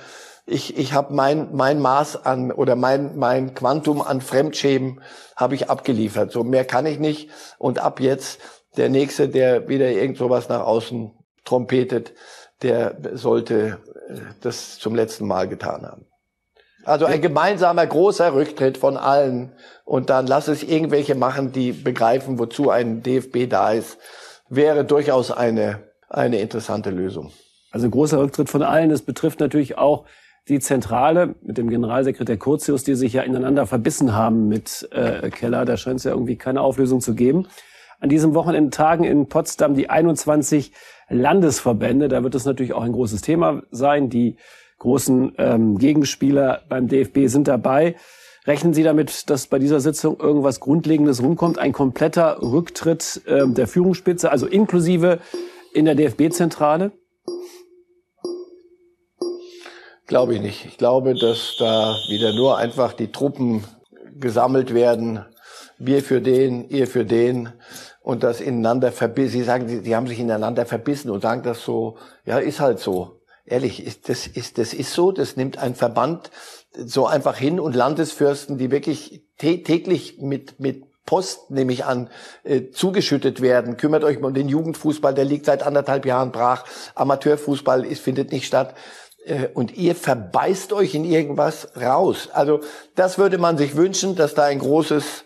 ich, 0.45 0.77
ich 0.77 0.93
habe 0.93 1.13
mein, 1.13 1.49
mein 1.53 1.79
Maß 1.81 2.25
an 2.25 2.51
oder 2.53 2.75
mein, 2.75 3.17
mein 3.17 3.53
Quantum 3.53 4.01
an 4.01 4.21
Fremdschämen 4.21 5.01
habe 5.35 5.55
ich 5.55 5.69
abgeliefert. 5.69 6.31
So 6.31 6.43
mehr 6.45 6.63
kann 6.63 6.85
ich 6.85 6.99
nicht. 6.99 7.29
Und 7.57 7.79
ab 7.79 7.99
jetzt 7.99 8.39
der 8.77 8.89
Nächste, 8.89 9.27
der 9.27 9.67
wieder 9.67 9.89
irgend 9.89 10.17
sowas 10.17 10.47
nach 10.47 10.61
außen 10.61 11.11
trompetet, 11.43 12.13
der 12.61 12.95
sollte 13.13 13.79
äh, 14.09 14.19
das 14.41 14.79
zum 14.79 14.95
letzten 14.95 15.27
Mal 15.27 15.47
getan 15.47 15.85
haben. 15.85 16.05
Also 16.85 17.05
ein 17.05 17.21
gemeinsamer 17.21 17.85
großer 17.85 18.33
Rücktritt 18.33 18.77
von 18.77 18.95
allen 18.95 19.51
und 19.83 20.09
dann 20.09 20.25
lass 20.25 20.47
es 20.47 20.63
irgendwelche 20.63 21.15
machen, 21.15 21.51
die 21.51 21.73
begreifen, 21.73 22.39
wozu 22.39 22.69
ein 22.69 23.03
DFB 23.03 23.49
da 23.49 23.73
ist, 23.73 23.97
wäre 24.47 24.85
durchaus 24.85 25.31
eine, 25.31 25.79
eine 26.07 26.39
interessante 26.39 26.89
Lösung. 26.89 27.33
Also 27.71 27.89
großer 27.89 28.19
Rücktritt 28.19 28.49
von 28.49 28.63
allen. 28.63 28.89
Das 28.89 29.01
betrifft 29.01 29.41
natürlich 29.41 29.77
auch 29.77 30.05
die 30.47 30.59
Zentrale 30.59 31.35
mit 31.41 31.57
dem 31.57 31.69
Generalsekretär 31.69 32.37
Curtius, 32.37 32.85
die 32.85 32.95
sich 32.95 33.13
ja 33.13 33.23
ineinander 33.23 33.67
verbissen 33.67 34.15
haben 34.15 34.47
mit 34.47 34.87
äh, 34.91 35.29
Keller. 35.29 35.65
Da 35.65 35.75
scheint 35.75 35.97
es 35.97 36.05
ja 36.05 36.11
irgendwie 36.11 36.37
keine 36.37 36.61
Auflösung 36.61 37.01
zu 37.01 37.15
geben. 37.15 37.47
An 37.99 38.09
diesem 38.09 38.33
Wochenende 38.33 38.69
tagen 38.69 39.03
in 39.03 39.27
Potsdam 39.27 39.75
die 39.75 39.89
21 39.89 40.71
Landesverbände. 41.09 42.07
Da 42.07 42.23
wird 42.23 42.35
es 42.35 42.45
natürlich 42.45 42.73
auch 42.73 42.83
ein 42.83 42.91
großes 42.91 43.21
Thema 43.21 43.61
sein. 43.71 44.09
Die 44.09 44.37
großen 44.79 45.33
ähm, 45.37 45.77
Gegenspieler 45.77 46.61
beim 46.69 46.87
DFB 46.87 47.27
sind 47.27 47.47
dabei. 47.47 47.95
Rechnen 48.45 48.73
Sie 48.73 48.83
damit, 48.83 49.29
dass 49.29 49.47
bei 49.47 49.59
dieser 49.59 49.81
Sitzung 49.81 50.19
irgendwas 50.19 50.59
Grundlegendes 50.59 51.21
rumkommt? 51.21 51.59
Ein 51.59 51.73
kompletter 51.73 52.41
Rücktritt 52.41 53.21
äh, 53.25 53.45
der 53.47 53.67
Führungsspitze, 53.67 54.31
also 54.31 54.47
inklusive 54.47 55.19
in 55.73 55.85
der 55.85 55.95
DFB-Zentrale? 55.95 56.91
Glaube 60.05 60.35
ich 60.35 60.41
nicht. 60.41 60.65
Ich 60.65 60.77
glaube, 60.77 61.13
dass 61.15 61.57
da 61.59 61.93
wieder 62.07 62.33
nur 62.33 62.57
einfach 62.57 62.93
die 62.93 63.11
Truppen 63.11 63.65
gesammelt 64.15 64.73
werden. 64.73 65.25
Wir 65.77 66.01
für 66.01 66.21
den, 66.21 66.69
ihr 66.69 66.87
für 66.87 67.03
den 67.03 67.49
und 68.07 68.23
das 68.23 68.39
ineinander 68.39 68.93
verbissen. 68.93 69.31
Sie 69.31 69.43
sagen, 69.43 69.67
sie, 69.67 69.79
sie 69.81 69.93
haben 69.93 70.07
sich 70.07 70.17
ineinander 70.17 70.65
verbissen 70.65 71.11
und 71.11 71.19
sagen 71.19 71.43
das 71.43 71.61
so, 71.61 71.97
ja, 72.23 72.37
ist 72.37 72.61
halt 72.61 72.79
so. 72.79 73.19
Ehrlich, 73.45 73.85
ist, 73.85 74.07
das 74.07 74.27
ist, 74.27 74.57
das 74.57 74.73
ist 74.73 74.93
so, 74.93 75.11
das 75.11 75.35
nimmt 75.35 75.57
ein 75.57 75.75
Verband 75.75 76.31
so 76.73 77.05
einfach 77.05 77.35
hin 77.35 77.59
und 77.59 77.75
Landesfürsten, 77.75 78.57
die 78.57 78.71
wirklich 78.71 79.23
täglich 79.37 80.19
mit, 80.21 80.57
mit 80.57 80.85
Post, 81.05 81.51
nehme 81.51 81.73
ich 81.73 81.83
an, 81.83 82.09
äh, 82.45 82.69
zugeschüttet 82.71 83.41
werden. 83.41 83.75
Kümmert 83.75 84.05
euch 84.05 84.21
mal 84.21 84.29
um 84.29 84.33
den 84.33 84.47
Jugendfußball, 84.47 85.13
der 85.13 85.25
liegt 85.25 85.45
seit 85.45 85.61
anderthalb 85.61 86.05
Jahren 86.05 86.31
brach. 86.31 86.63
Amateurfußball 86.95 87.85
ist, 87.85 88.01
findet 88.01 88.31
nicht 88.31 88.45
statt. 88.45 88.73
Äh, 89.25 89.49
und 89.53 89.75
ihr 89.75 89.95
verbeißt 89.95 90.71
euch 90.71 90.95
in 90.95 91.03
irgendwas 91.03 91.75
raus. 91.75 92.29
Also 92.31 92.61
das 92.95 93.17
würde 93.17 93.37
man 93.37 93.57
sich 93.57 93.75
wünschen, 93.75 94.15
dass 94.15 94.33
da 94.33 94.45
ein 94.45 94.59
großes 94.59 95.25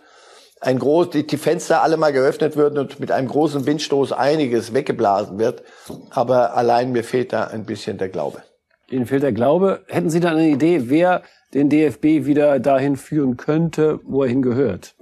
ein 0.61 0.77
groß, 0.77 1.09
die, 1.09 1.25
die 1.25 1.37
Fenster 1.37 1.81
alle 1.81 1.97
mal 1.97 2.13
geöffnet 2.13 2.55
würden 2.55 2.77
und 2.77 2.99
mit 2.99 3.11
einem 3.11 3.27
großen 3.27 3.65
Windstoß 3.65 4.13
einiges 4.13 4.73
weggeblasen 4.73 5.39
wird. 5.39 5.63
Aber 6.11 6.55
allein 6.55 6.91
mir 6.91 7.03
fehlt 7.03 7.33
da 7.33 7.45
ein 7.45 7.65
bisschen 7.65 7.97
der 7.97 8.09
Glaube. 8.09 8.43
Ihnen 8.89 9.07
fehlt 9.07 9.23
der 9.23 9.31
Glaube. 9.31 9.83
Hätten 9.87 10.09
Sie 10.09 10.19
da 10.19 10.29
eine 10.29 10.47
Idee, 10.47 10.89
wer 10.89 11.23
den 11.53 11.69
DFB 11.69 12.25
wieder 12.25 12.59
dahin 12.59 12.95
führen 12.95 13.37
könnte, 13.37 13.99
wo 14.03 14.23
er 14.23 14.29
hingehört 14.29 14.95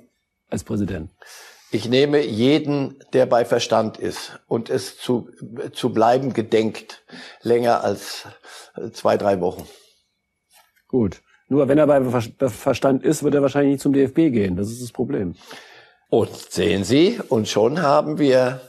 als 0.50 0.64
Präsident? 0.64 1.12
Ich 1.72 1.88
nehme 1.88 2.22
jeden, 2.22 2.98
der 3.14 3.28
bei 3.28 3.46
Verstand 3.46 3.98
ist 3.98 4.40
und 4.48 4.70
es 4.72 4.98
zu, 4.98 5.30
zu 5.72 5.94
bleiben 5.94 6.34
gedenkt, 6.34 7.04
länger 7.44 7.84
als 7.84 8.26
zwei, 8.94 9.18
drei 9.18 9.40
Wochen. 9.40 9.68
Gut. 10.88 11.22
Nur 11.50 11.68
wenn 11.68 11.80
er 11.80 11.88
bei 11.88 12.02
Verstand 12.50 13.04
ist, 13.04 13.24
wird 13.24 13.34
er 13.34 13.42
wahrscheinlich 13.42 13.74
nicht 13.74 13.82
zum 13.82 13.94
DFB 13.94 14.32
gehen. 14.32 14.56
Das 14.56 14.70
ist 14.70 14.82
das 14.82 14.92
Problem. 14.92 15.36
Und 16.10 16.36
sehen 16.36 16.84
Sie, 16.84 17.20
und 17.30 17.48
schon 17.48 17.82
haben 17.82 18.20
wir 18.20 18.62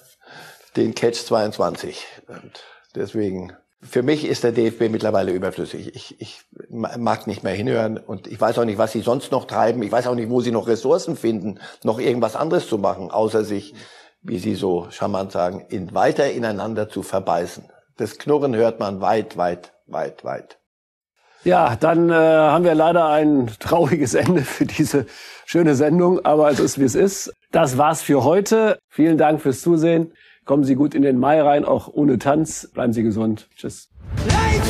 den 0.77 0.95
Catch 0.95 1.25
22. 1.25 2.07
Und 2.29 2.65
deswegen, 2.95 3.53
für 3.83 4.03
mich 4.03 4.27
ist 4.27 4.45
der 4.45 4.53
DFB 4.53 4.91
mittlerweile 4.91 5.33
überflüssig. 5.33 5.95
Ich, 5.95 6.21
ich 6.21 6.41
mag 6.69 7.27
nicht 7.27 7.43
mehr 7.43 7.55
hinhören 7.55 7.99
und 7.99 8.27
ich 8.27 8.41
weiß 8.41 8.59
auch 8.59 8.65
nicht, 8.65 8.79
was 8.79 8.93
sie 8.93 9.01
sonst 9.01 9.31
noch 9.31 9.47
treiben. 9.47 9.83
Ich 9.83 9.93
weiß 9.93 10.07
auch 10.07 10.15
nicht, 10.15 10.31
wo 10.31 10.41
sie 10.41 10.51
noch 10.51 10.67
Ressourcen 10.67 11.17
finden, 11.17 11.61
noch 11.83 11.99
irgendwas 11.99 12.37
anderes 12.37 12.67
zu 12.67 12.79
machen, 12.79 13.11
außer 13.11 13.45
sich, 13.45 13.75
wie 14.23 14.39
Sie 14.39 14.55
so 14.55 14.87
charmant 14.91 15.33
sagen, 15.33 15.65
in, 15.71 15.95
weiter 15.95 16.31
ineinander 16.31 16.89
zu 16.89 17.03
verbeißen. 17.03 17.65
Das 17.97 18.19
Knurren 18.19 18.55
hört 18.55 18.81
man 18.81 19.01
weit, 19.01 19.37
weit, 19.37 19.73
weit, 19.87 20.25
weit. 20.25 20.60
Ja, 21.45 21.77
dann 21.77 22.11
äh, 22.11 22.13
haben 22.13 22.65
wir 22.65 22.75
leider 22.75 23.09
ein 23.09 23.51
trauriges 23.59 24.15
Ende 24.15 24.43
für 24.43 24.67
diese 24.67 25.07
schöne 25.47 25.75
Sendung, 25.75 26.25
aber 26.25 26.51
es 26.51 26.61
ist 26.61 26.79
wie 26.79 26.85
es 26.85 26.95
ist. 26.95 27.33
Das 27.51 27.79
war's 27.79 28.03
für 28.03 28.25
heute. 28.25 28.79
Vielen 28.89 29.19
Dank 29.19 29.41
fürs 29.41 29.63
Zusehen. 29.63 30.13
Kommen 30.45 30.65
Sie 30.65 30.75
gut 30.75 30.95
in 30.95 31.03
den 31.03 31.19
Mai 31.19 31.41
rein, 31.41 31.65
auch 31.65 31.89
ohne 31.89 32.19
Tanz. 32.19 32.71
Bleiben 32.75 32.93
Sie 32.93 33.03
gesund. 33.03 33.49
Tschüss. 33.57 33.89
Life! 34.27 34.70